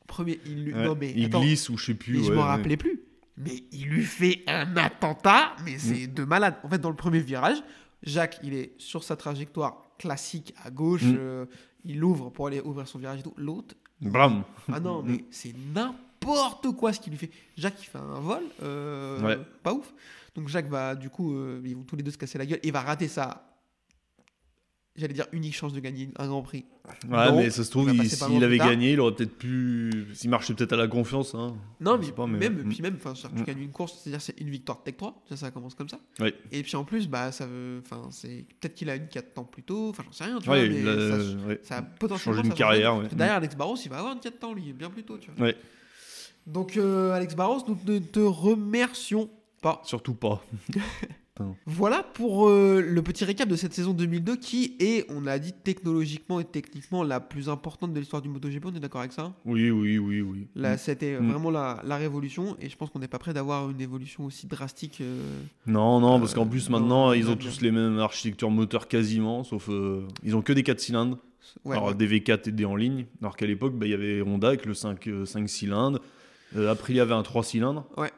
Premier, 0.08 0.40
il 0.46 0.66
lui... 0.66 0.74
Ouais. 0.74 0.86
Non 0.86 0.96
mais 1.00 1.14
il 1.16 1.26
attends, 1.26 1.42
glisse 1.42 1.70
ou 1.70 1.78
je 1.78 1.86
sais 1.88 1.94
plus. 1.94 2.18
mais 2.20 2.24
je 2.24 2.32
m'en 2.34 2.42
ouais. 2.42 2.48
rappelais 2.48 2.78
plus. 2.78 3.02
Mais 3.38 3.64
il 3.72 3.86
lui 3.88 4.04
fait 4.04 4.44
un 4.48 4.76
attentat, 4.78 5.56
mais 5.66 5.78
c'est 5.78 6.08
Mm. 6.08 6.14
de 6.14 6.24
malade. 6.26 6.56
En 6.64 6.70
fait, 6.70 6.80
dans 6.80 6.90
le 6.90 6.96
premier 6.96 7.20
virage, 7.20 7.58
Jacques, 8.04 8.40
il 8.44 8.54
est 8.54 8.74
sur 8.78 9.04
sa 9.04 9.16
trajectoire 9.16 9.92
classique 9.98 10.54
à 10.64 10.72
gauche. 10.72 11.04
Mm. 11.04 11.16
euh, 11.18 11.46
il 11.86 12.04
ouvre 12.04 12.30
pour 12.30 12.48
aller 12.48 12.60
ouvrir 12.62 12.88
son 12.88 13.00
virage 13.00 13.20
et 13.20 13.24
tout. 13.24 13.34
L'autre, 13.38 13.76
Bram. 14.02 14.44
ah 14.72 14.80
non, 14.82 15.02
mais 15.06 15.24
c'est 15.32 15.54
n'importe 15.74 15.98
quoi 16.78 16.94
ce 16.94 17.00
qu'il 17.00 17.12
lui 17.12 17.20
fait. 17.20 17.32
Jacques, 17.58 17.82
il 17.82 17.86
fait 17.86 17.98
un 17.98 18.20
vol, 18.20 18.44
euh, 18.64 19.22
Ouais. 19.22 19.38
pas 19.64 19.74
ouf. 19.74 19.94
Donc 20.36 20.48
Jacques 20.48 20.70
va, 20.70 20.96
du 20.96 21.10
coup, 21.10 21.34
euh, 21.36 21.62
ils 21.66 21.76
vont 21.76 21.84
tous 21.84 21.96
les 21.96 22.04
deux 22.04 22.12
se 22.12 22.18
casser 22.18 22.38
la 22.38 22.46
gueule. 22.46 22.60
Il 22.64 22.72
va 22.72 22.82
rater 22.82 23.08
sa, 23.08 23.46
j'allais 24.96 25.14
dire, 25.14 25.26
unique 25.32 25.56
chance 25.56 25.74
de 25.74 25.80
gagner 25.80 26.10
un 26.18 26.28
Grand 26.28 26.42
Prix. 26.44 26.66
Ouais, 27.10 27.30
Non, 27.30 27.38
mais 27.38 27.50
ça 27.50 27.64
se 27.64 27.72
trouve, 27.72 27.90
s'il 28.04 28.44
avait 28.44 28.58
gagné, 28.58 28.94
il 28.94 29.00
aurait 29.00 29.14
peut-être 29.16 29.38
pu. 29.38 30.08
S'il 30.14 30.30
marchait 30.30 30.54
peut-être 30.54 30.74
à 30.74 30.78
la 30.78 30.88
confiance. 30.88 31.34
Hein. 31.36 31.56
Non, 31.82 31.98
mais, 31.98 32.12
pas, 32.12 32.26
mais- 32.28 32.38
même, 32.38 32.62
Mm. 32.64 32.70
puis 32.70 32.82
même, 32.82 32.96
enfin, 33.04 33.14
tu 33.14 33.28
Mm. 33.42 33.44
gagnes 33.46 33.62
une 33.62 33.72
course, 33.72 34.00
c'est-à-dire 34.02 34.22
c'est 34.22 34.40
une 34.40 34.50
victoire 34.50 34.82
Tech 34.84 34.98
3, 34.98 35.22
ça, 35.30 35.36
ça 35.38 35.52
commence 35.52 35.76
comme 35.76 35.90
ça. 35.90 36.00
Ouais. 36.20 36.34
Et 36.52 36.62
puis 36.64 36.76
en 36.76 36.84
plus, 36.84 37.08
bah, 37.08 37.32
ça 37.32 37.46
veut, 37.48 37.82
enfin, 37.84 38.08
c'est 38.12 38.46
peut-être 38.60 38.76
qu'il 38.76 38.90
a 38.90 38.96
une 38.96 39.08
4 39.08 39.34
temps 39.34 39.44
plus 39.46 39.64
tôt, 39.64 39.90
enfin, 39.90 40.04
j'en 40.06 40.12
sais 40.12 40.24
rien, 40.26 40.40
tu 40.40 40.50
Ouais, 40.50 40.68
vois, 40.68 40.80
mais 40.82 40.90
a- 40.90 41.58
ça, 41.58 41.64
ça 41.64 41.78
a 41.78 41.82
potentiellement 41.82 42.38
Changer 42.38 42.50
une 42.50 42.56
carrière, 42.56 43.00
Derrière 43.14 43.36
Alex 43.36 43.56
Barros, 43.56 43.76
il 43.84 43.90
va 43.90 43.98
avoir 44.00 44.14
une 44.14 44.20
4 44.20 44.40
temps, 44.40 44.54
lui, 44.54 44.74
bien 44.74 44.90
plus 44.90 45.04
tôt, 45.04 45.18
tu 45.18 45.30
vois. 45.36 45.48
Donc, 46.52 46.78
euh, 46.78 47.12
Alex 47.12 47.36
Barros, 47.36 47.60
nous 47.68 47.78
ne 47.94 48.00
te 48.00 48.20
remercions 48.20 49.30
pas. 49.62 49.82
Surtout 49.86 50.14
pas. 50.16 50.44
Voilà 51.66 52.04
pour 52.04 52.50
euh, 52.50 52.82
le 52.86 53.02
petit 53.02 53.24
récap 53.24 53.48
de 53.48 53.56
cette 53.56 53.74
saison 53.74 53.94
2002 53.94 54.36
qui 54.36 54.76
est, 54.82 55.06
on 55.10 55.22
l'a 55.22 55.40
dit, 55.40 55.54
technologiquement 55.54 56.42
et 56.42 56.44
techniquement 56.44 57.02
la 57.02 57.22
plus 57.22 57.48
importante 57.48 57.94
de 57.94 58.00
l'histoire 58.02 58.22
du 58.22 58.28
MotoGP, 58.28 58.66
on 58.66 58.76
est 58.76 58.82
d'accord 58.82 59.00
avec 59.00 59.14
ça 59.14 59.32
Oui, 59.46 59.72
oui, 59.72 59.98
oui, 60.00 60.20
oui. 60.20 60.48
Là, 60.56 60.78
c'était 60.78 61.18
Mm. 61.18 61.32
vraiment 61.32 61.50
la, 61.50 61.82
la 61.86 61.96
révolution 61.96 62.58
et 62.60 62.68
je 62.68 62.76
pense 62.76 62.90
qu'on 62.90 63.00
n'est 63.00 63.08
pas 63.08 63.20
prêt 63.20 63.34
d'avoir 63.34 63.70
une 63.70 63.80
évolution 63.80 64.26
aussi 64.26 64.48
drastique. 64.48 64.98
euh, 65.00 65.40
Non, 65.66 66.02
non, 66.02 66.20
parce 66.20 66.34
qu'en 66.34 66.46
plus 66.46 66.70
maintenant, 66.70 67.14
ils 67.14 67.30
ont 67.30 67.38
tous 67.38 67.62
les 67.62 67.72
mêmes 67.72 68.00
architectures 68.00 68.52
moteurs 68.52 68.90
quasiment, 68.90 69.46
sauf 69.46 69.70
ils 70.26 70.36
ont 70.36 70.42
que 70.42 70.52
des 70.52 70.64
4 70.64 70.78
cylindres. 70.82 71.20
ouais, 71.64 71.78
alors 71.78 71.90
ouais. 71.90 71.96
des 71.96 72.20
V4 72.20 72.50
et 72.50 72.52
des 72.52 72.66
en 72.66 72.76
ligne. 72.76 73.06
Alors 73.22 73.38
qu'à 73.38 73.46
l'époque, 73.48 73.76
bah, 73.76 73.86
il 73.86 73.92
y 73.92 73.94
avait 73.94 74.22
Honda 74.22 74.50
avec 74.50 74.66
le 74.66 74.74
5, 74.74 75.08
euh, 75.08 75.26
5 75.26 75.48
cylindres. 75.48 76.02
Euh, 76.56 76.72
Aprilia 76.72 77.04
avait 77.04 77.14
un 77.14 77.24
3 77.24 77.44
cylindres. 77.44 77.86
Ouais. 77.98 78.12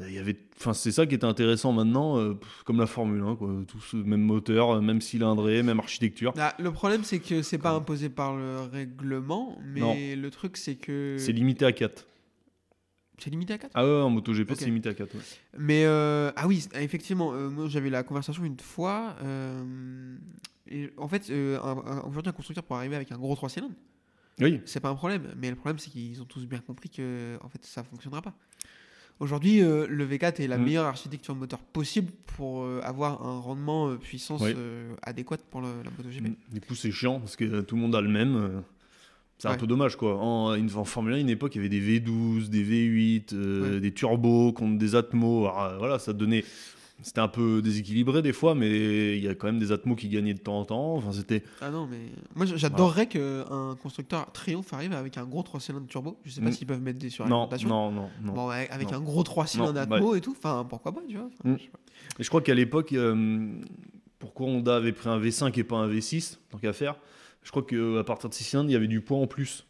Euh, 0.00 0.04
Il 0.08 0.14
y 0.14 0.18
avait, 0.18 0.36
enfin, 0.56 0.72
c'est 0.72 0.92
ça 0.92 1.04
qui 1.06 1.14
était 1.14 1.26
intéressant 1.26 1.72
maintenant, 1.72 2.18
euh, 2.18 2.34
comme 2.64 2.78
la 2.78 2.86
Formule 2.86 3.22
1, 3.22 3.36
quoi. 3.36 3.50
Tous 3.66 3.94
euh, 3.94 4.02
même 4.04 4.22
moteur, 4.22 4.70
euh, 4.76 4.80
même 4.80 5.00
cylindré, 5.00 5.62
même 5.62 5.78
architecture. 5.80 6.32
Ah, 6.38 6.54
le 6.58 6.72
problème, 6.72 7.04
c'est 7.04 7.18
que 7.18 7.42
c'est 7.42 7.58
pas 7.58 7.72
imposé 7.72 8.08
par 8.08 8.36
le 8.36 8.60
règlement, 8.72 9.58
mais 9.64 9.80
Non. 9.80 9.94
le 9.96 10.30
truc, 10.30 10.56
c'est 10.56 10.76
que. 10.76 11.16
C'est 11.18 11.32
limité 11.32 11.64
à 11.66 11.72
4. 11.72 12.06
C'est 13.18 13.28
limité 13.30 13.52
à 13.52 13.58
4 13.58 13.72
Ah 13.74 13.84
ouais, 13.84 14.00
en 14.00 14.08
MotoGP, 14.08 14.52
Ok. 14.52 14.56
c'est 14.60 14.64
limité 14.64 14.88
à 14.88 14.94
4. 14.94 15.12
ouais. 15.14 15.20
Mais 15.58 15.84
euh, 15.84 16.32
ah 16.36 16.46
oui, 16.46 16.66
effectivement, 16.76 17.32
euh, 17.34 17.50
moi 17.50 17.66
j'avais 17.68 17.90
la 17.90 18.02
conversation 18.02 18.42
une 18.44 18.58
fois. 18.58 19.14
et 20.72 20.90
en 20.96 21.08
fait, 21.08 21.30
un- 21.30 21.58
un- 21.86 22.00
aujourd'hui, 22.08 22.30
un 22.30 22.32
constructeur 22.32 22.64
pour 22.64 22.76
arriver 22.76 22.96
avec 22.96 23.10
un 23.12 23.18
gros 23.18 23.34
3 23.34 23.48
cylindres, 23.50 23.74
Oui, 24.40 24.60
c'est 24.64 24.80
pas 24.80 24.88
un 24.88 24.94
problème. 24.94 25.32
Mais 25.36 25.50
le 25.50 25.56
problème, 25.56 25.78
c'est 25.78 25.90
qu'ils 25.90 26.20
ont 26.22 26.24
tous 26.24 26.46
bien 26.46 26.60
compris 26.60 26.88
que 26.90 27.36
en 27.42 27.48
fait, 27.48 27.64
ça 27.64 27.82
fonctionnera 27.84 28.22
pas. 28.22 28.34
Aujourd'hui, 29.18 29.62
euh, 29.62 29.86
le 29.86 30.06
V4 30.06 30.40
est 30.40 30.46
la 30.46 30.56
Mm. 30.56 30.64
meilleure 30.64 30.86
architecture 30.86 31.34
moteur 31.34 31.58
possible 31.58 32.10
pour 32.38 32.62
euh, 32.62 32.80
avoir 32.82 33.22
un 33.26 33.38
rendement 33.38 33.90
euh, 33.90 33.96
puissance 33.96 34.40
Oui. 34.40 34.54
euh, 34.56 34.94
adéquat 35.02 35.36
pour 35.50 35.60
le- 35.60 35.82
la 35.84 35.90
MotoGP. 35.90 36.34
Du 36.52 36.60
coup, 36.62 36.74
c'est 36.74 36.90
chiant 36.90 37.20
parce 37.20 37.36
que 37.36 37.60
tout 37.60 37.74
le 37.76 37.82
monde 37.82 37.94
a 37.94 38.00
le 38.00 38.08
même. 38.08 38.62
C'est 39.36 39.48
un 39.48 39.56
peu 39.56 39.66
dommage 39.66 39.96
quoi. 39.96 40.18
En, 40.18 40.54
en 40.58 40.84
Formule 40.84 41.14
1, 41.14 41.18
une 41.18 41.30
époque, 41.30 41.54
il 41.54 41.58
y 41.58 41.60
avait 41.60 41.68
des 41.70 41.80
V12, 42.00 42.48
des 42.50 42.62
V8, 42.64 43.34
euh, 43.34 43.74
Ouais. 43.74 43.80
des 43.80 43.92
turbos 43.92 44.52
contre 44.52 44.78
des 44.78 44.94
Atmos. 44.94 45.48
Alors, 45.48 45.78
voilà, 45.78 45.98
ça 45.98 46.12
donnait. 46.12 46.44
C'était 47.02 47.20
un 47.20 47.28
peu 47.28 47.62
déséquilibré 47.62 48.22
des 48.22 48.32
fois, 48.32 48.54
mais 48.54 49.16
il 49.16 49.22
y 49.24 49.28
a 49.28 49.34
quand 49.34 49.46
même 49.46 49.58
des 49.58 49.72
Atmos 49.72 49.96
qui 49.96 50.08
gagnaient 50.08 50.34
de 50.34 50.38
temps 50.40 50.58
en 50.60 50.64
temps. 50.64 50.94
Enfin, 50.96 51.12
c'était. 51.12 51.42
Ah 51.60 51.70
non, 51.70 51.86
mais 51.90 51.98
moi 52.34 52.46
j'adorerais 52.46 53.06
qu'un 53.06 53.76
constructeur 53.82 54.30
Triumph 54.32 54.72
arrive 54.72 54.92
avec 54.92 55.16
un 55.18 55.24
gros 55.24 55.42
3 55.42 55.60
cylindres 55.60 55.86
turbo. 55.86 56.18
Je 56.24 56.30
sais 56.30 56.40
pas 56.40 56.48
Mm. 56.48 56.52
s'ils 56.52 56.66
peuvent 56.66 56.80
mettre 56.82 56.98
des 56.98 57.06
Non, 57.06 57.12
suralimentation. 57.12 57.68
non, 57.68 57.90
non, 57.92 58.08
non. 58.22 58.32
Bon, 58.34 58.48
ouais, 58.48 58.68
avec 58.70 58.90
Non. 58.90 58.98
un 58.98 59.00
gros 59.00 59.22
3 59.22 59.46
cylindres 59.46 59.72
Non, 59.74 59.80
Atmo 59.96 60.14
et 60.14 60.20
tout, 60.20 60.34
enfin 60.38 60.66
pourquoi 60.68 60.92
pas, 60.92 61.00
tu 61.08 61.16
vois. 61.16 61.26
Enfin, 61.40 61.50
Mm. 61.50 61.56
je 61.58 61.62
sais 61.64 61.70
pas. 61.70 61.78
Et 62.18 62.22
je 62.22 62.28
crois 62.28 62.40
qu'à 62.42 62.54
l'époque, 62.54 62.92
euh, 62.92 63.48
pourquoi 64.18 64.46
Honda 64.48 64.76
avait 64.76 64.92
pris 64.92 65.08
un 65.08 65.18
V5 65.18 65.56
et 65.58 65.64
pas 65.64 65.76
un 65.76 65.88
V6, 65.88 66.38
tant 66.50 66.58
qu'à 66.58 66.72
faire 66.72 66.96
Je 67.42 67.50
crois 67.50 67.62
qu'à 67.62 68.04
partir 68.04 68.28
de 68.28 68.34
6 68.34 68.44
cylindres, 68.44 68.68
il 68.68 68.74
y 68.74 68.76
avait 68.76 68.86
du 68.88 69.00
poids 69.00 69.16
en 69.18 69.26
plus. 69.26 69.66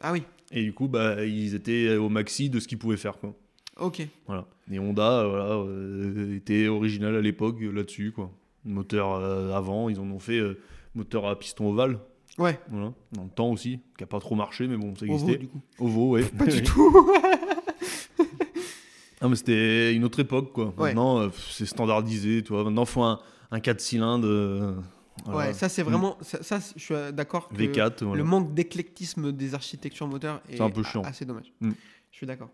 Ah 0.00 0.12
oui, 0.12 0.22
Et 0.52 0.62
du 0.62 0.72
coup, 0.72 0.88
bah, 0.88 1.24
ils 1.24 1.54
étaient 1.54 1.96
au 1.96 2.08
maxi 2.08 2.48
de 2.48 2.60
ce 2.60 2.66
qu'ils 2.68 2.78
pouvaient 2.78 2.96
faire. 2.96 3.18
Quoi. 3.18 3.34
Ok. 3.78 4.06
Voilà. 4.26 4.46
Et 4.70 4.78
Honda 4.78 5.20
euh, 5.20 5.28
voilà, 5.28 5.44
euh, 5.54 6.36
était 6.36 6.68
original 6.68 7.14
à 7.16 7.20
l'époque 7.20 7.56
euh, 7.62 7.70
là-dessus. 7.70 8.12
Quoi. 8.12 8.30
Moteur 8.64 9.12
euh, 9.14 9.52
avant, 9.52 9.88
ils 9.88 9.98
en 10.00 10.10
ont 10.10 10.18
fait 10.18 10.38
euh, 10.38 10.58
moteur 10.94 11.26
à 11.26 11.38
piston 11.38 11.68
ovale. 11.70 11.98
Ouais, 12.38 12.58
Voilà. 12.68 12.92
Dans 13.12 13.24
le 13.24 13.30
temps 13.30 13.50
aussi, 13.50 13.78
qui 13.96 14.02
n'a 14.02 14.06
pas 14.08 14.18
trop 14.18 14.34
marché, 14.34 14.66
mais 14.66 14.76
bon, 14.76 14.94
ça 14.96 15.04
Ovo, 15.04 15.14
existait. 15.14 15.38
du 15.38 15.46
coup. 15.48 15.60
Ovo, 15.78 16.10
ouais. 16.10 16.24
Pas 16.24 16.46
du 16.46 16.62
tout. 16.64 17.06
Ah, 19.20 19.28
mais 19.28 19.36
c'était 19.36 19.94
une 19.94 20.04
autre 20.04 20.20
époque, 20.20 20.52
quoi. 20.52 20.66
Ouais. 20.76 20.92
Maintenant, 20.92 21.30
c'est 21.50 21.64
standardisé, 21.64 22.42
tu 22.42 22.52
vois. 22.52 22.64
Maintenant, 22.64 22.82
il 22.82 22.88
faut 22.88 23.02
un, 23.02 23.20
un 23.50 23.60
4 23.60 23.80
cylindres. 23.80 24.74
voilà. 25.24 25.48
Ouais, 25.48 25.54
ça 25.54 25.70
c'est 25.70 25.82
vraiment. 25.82 26.18
Ça, 26.20 26.42
ça, 26.42 26.58
je 26.76 26.82
suis 26.82 26.94
d'accord. 27.12 27.48
que 27.48 27.54
V4, 27.54 28.04
voilà. 28.04 28.22
Le 28.22 28.28
manque 28.28 28.52
d'éclectisme 28.52 29.32
des 29.32 29.54
architectures 29.54 30.06
moteurs 30.08 30.42
est, 30.50 30.56
C'est 30.56 30.62
un 30.62 30.68
peu 30.68 30.82
chiant. 30.82 31.02
assez 31.02 31.24
dommage. 31.24 31.52
Mm. 31.60 31.70
Je 32.10 32.16
suis 32.16 32.26
d'accord. 32.26 32.50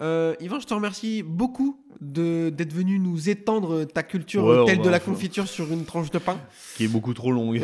Euh, 0.00 0.34
Yvan, 0.40 0.58
je 0.60 0.66
te 0.66 0.74
remercie 0.74 1.22
beaucoup 1.22 1.78
d'être 2.00 2.72
venu 2.72 2.98
nous 2.98 3.28
étendre 3.30 3.84
ta 3.84 4.02
culture 4.02 4.44
Ouais, 4.44 4.64
telle 4.66 4.80
de 4.82 4.88
la 4.88 4.98
confiture 5.00 5.46
sur 5.46 5.72
une 5.72 5.84
tranche 5.84 6.10
de 6.10 6.18
pain. 6.18 6.36
qui 6.76 6.84
est 6.84 6.88
beaucoup 6.88 7.14
trop 7.14 7.30
longue. 7.30 7.62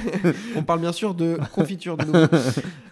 On 0.56 0.62
parle 0.62 0.80
bien 0.80 0.92
sûr 0.92 1.14
de 1.14 1.38
confiture 1.52 1.96
de 1.96 2.04
nouveau. 2.04 2.26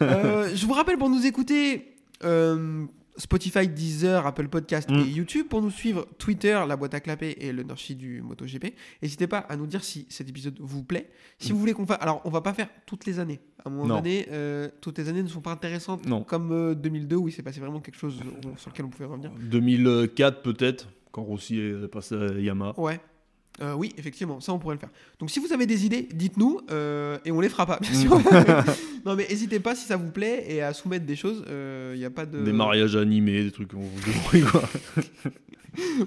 Euh, 0.03 0.51
je 0.53 0.66
vous 0.66 0.73
rappelle 0.73 0.99
pour 0.99 1.09
nous 1.09 1.25
écouter 1.27 1.95
euh, 2.25 2.85
Spotify, 3.16 3.68
Deezer, 3.68 4.27
Apple 4.27 4.48
Podcast 4.48 4.90
Mm. 4.90 4.98
et 5.01 5.05
YouTube. 5.11 5.46
Pour 5.48 5.61
nous 5.62 5.70
suivre 5.70 6.07
Twitter, 6.18 6.59
la 6.66 6.77
boîte 6.77 6.94
à 6.94 7.01
clapper 7.01 7.37
et 7.40 7.53
le 7.53 7.62
Nurshi 7.62 7.94
du 7.94 8.22
MotoGP. 8.22 8.75
N'hésitez 9.03 9.27
pas 9.27 9.38
à 9.38 9.57
nous 9.57 9.66
dire 9.66 9.85
si 9.85 10.07
cet 10.09 10.29
épisode 10.29 10.57
vous 10.61 10.83
plaît. 10.83 11.11
Si 11.38 11.51
Mm. 11.51 11.55
vous 11.55 11.61
voulez 11.61 11.72
qu'on 11.75 11.87
fasse. 11.87 11.98
Alors, 12.01 12.20
on 12.25 12.31
va 12.31 12.40
pas 12.40 12.55
faire 12.55 12.68
toutes 12.87 13.05
les 13.07 13.18
années. 13.18 13.40
À 13.64 13.68
un 13.68 13.72
moment 13.72 13.87
Non. 13.87 13.94
donné, 13.96 14.27
euh, 14.33 14.68
toutes 14.81 14.98
les 14.98 15.09
années 15.09 15.22
ne 15.22 15.29
sont 15.29 15.40
pas 15.42 15.53
intéressantes 15.53 16.07
Non. 16.07 16.22
comme 16.25 16.51
euh, 16.53 16.75
2002 16.75 17.16
où 17.16 17.29
il 17.29 17.33
s'est 17.33 17.42
passé 17.42 17.61
vraiment 17.61 17.81
quelque 17.81 17.98
chose 17.98 18.18
euh, 18.20 18.48
sur 18.57 18.70
lequel 18.70 18.87
on 18.87 18.90
pouvait 18.90 19.05
revenir. 19.05 19.31
2004 19.38 20.42
peut-être, 20.42 20.88
quand 21.11 21.22
Rossi 21.22 21.59
est 21.61 21.88
passé 21.88 22.14
à 22.16 22.27
Yamaha. 22.40 22.79
Ouais. 22.81 23.01
Euh, 23.61 23.75
oui, 23.75 23.93
effectivement, 23.99 24.41
ça 24.41 24.53
on 24.53 24.59
pourrait 24.59 24.77
le 24.77 24.81
faire. 24.81 24.88
Donc 25.19 25.31
si 25.31 25.38
vous 25.38 25.53
avez 25.53 25.67
des 25.67 25.85
idées, 25.85 26.09
dites-nous 26.15 26.61
euh, 26.71 27.19
et 27.25 27.31
on 27.31 27.41
les 27.41 27.51
fera 27.51 27.67
pas, 27.67 27.79
bien 27.81 27.93
sûr. 27.93 28.19
non 29.05 29.15
mais 29.15 29.27
n'hésitez 29.29 29.61
pas 29.61 29.75
si 29.75 29.85
ça 29.85 29.97
vous 29.97 30.11
plaît 30.11 30.47
et 30.49 30.62
à 30.62 30.73
soumettre 30.73 31.05
des 31.05 31.17
choses. 31.17 31.45
Il 31.93 31.99
n'y 31.99 32.05
a 32.05 32.11
pas 32.11 32.25
de. 32.27 32.43
Des 32.43 32.53
mariages 32.53 32.97
animés, 32.97 33.45
des 33.45 33.53
trucs, 33.53 33.75
on 33.75 33.81
vous 33.81 34.01
débrouille 34.05 34.51
quoi. 34.51 34.62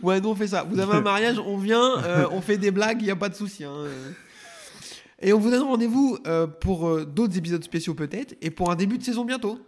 Ouais, 0.03 0.21
nous 0.21 0.29
on 0.29 0.35
fait 0.35 0.47
ça. 0.47 0.63
Vous 0.63 0.79
avez 0.79 0.93
un 0.93 1.01
mariage, 1.01 1.39
on 1.39 1.57
vient, 1.57 1.97
euh, 2.03 2.27
on 2.31 2.39
fait 2.41 2.57
des 2.57 2.69
blagues, 2.71 3.01
il 3.01 3.05
n'y 3.05 3.11
a 3.11 3.15
pas 3.15 3.29
de 3.29 3.35
souci. 3.35 3.63
hein, 3.63 3.73
euh. 3.75 4.11
Et 5.21 5.33
on 5.33 5.39
vous 5.39 5.49
donne 5.49 5.63
rendez-vous 5.63 6.17
euh, 6.27 6.45
pour 6.45 6.87
euh, 6.87 7.05
d'autres 7.05 7.37
épisodes 7.37 7.63
spéciaux 7.63 7.93
peut-être 7.95 8.35
et 8.41 8.51
pour 8.51 8.69
un 8.71 8.75
début 8.75 8.97
de 8.97 9.03
saison 9.03 9.25
bientôt. 9.25 9.59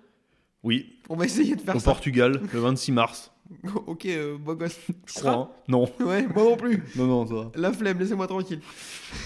Oui, 0.63 0.97
On 1.09 1.15
va 1.15 1.25
essayer 1.25 1.55
de 1.55 1.61
faire 1.61 1.75
au 1.75 1.79
ça. 1.79 1.85
Portugal, 1.85 2.41
le 2.53 2.59
26 2.59 2.91
mars, 2.91 3.31
ok, 3.87 4.05
euh, 4.07 4.37
beau 4.37 4.55
gosse. 4.55 4.79
Tu 5.05 5.19
crois. 5.19 5.31
hein. 5.31 5.49
Non, 5.67 5.83
Ouais, 5.99 6.27
moi 6.33 6.43
non 6.43 6.55
plus. 6.57 6.83
non, 6.95 7.05
non, 7.07 7.25
ça 7.27 7.33
va. 7.35 7.51
La 7.55 7.71
flemme, 7.73 7.99
laissez-moi 7.99 8.27
tranquille. 8.27 8.61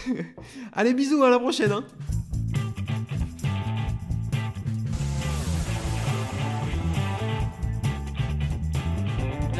Allez, 0.73 0.93
bisous, 0.93 1.23
à 1.23 1.29
la 1.29 1.39
prochaine. 1.39 1.71
hein. 1.71 1.83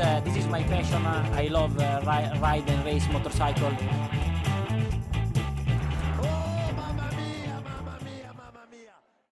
Uh, 0.01 0.19
this 0.21 0.35
is 0.35 0.47
my 0.47 0.63
passion. 0.63 1.05
Uh, 1.05 1.29
I 1.33 1.47
love 1.47 1.77
uh, 1.79 2.01
ri- 2.05 2.39
ride 2.39 2.67
and 2.69 2.83
race 2.85 3.07
motorcycle. 3.11 3.71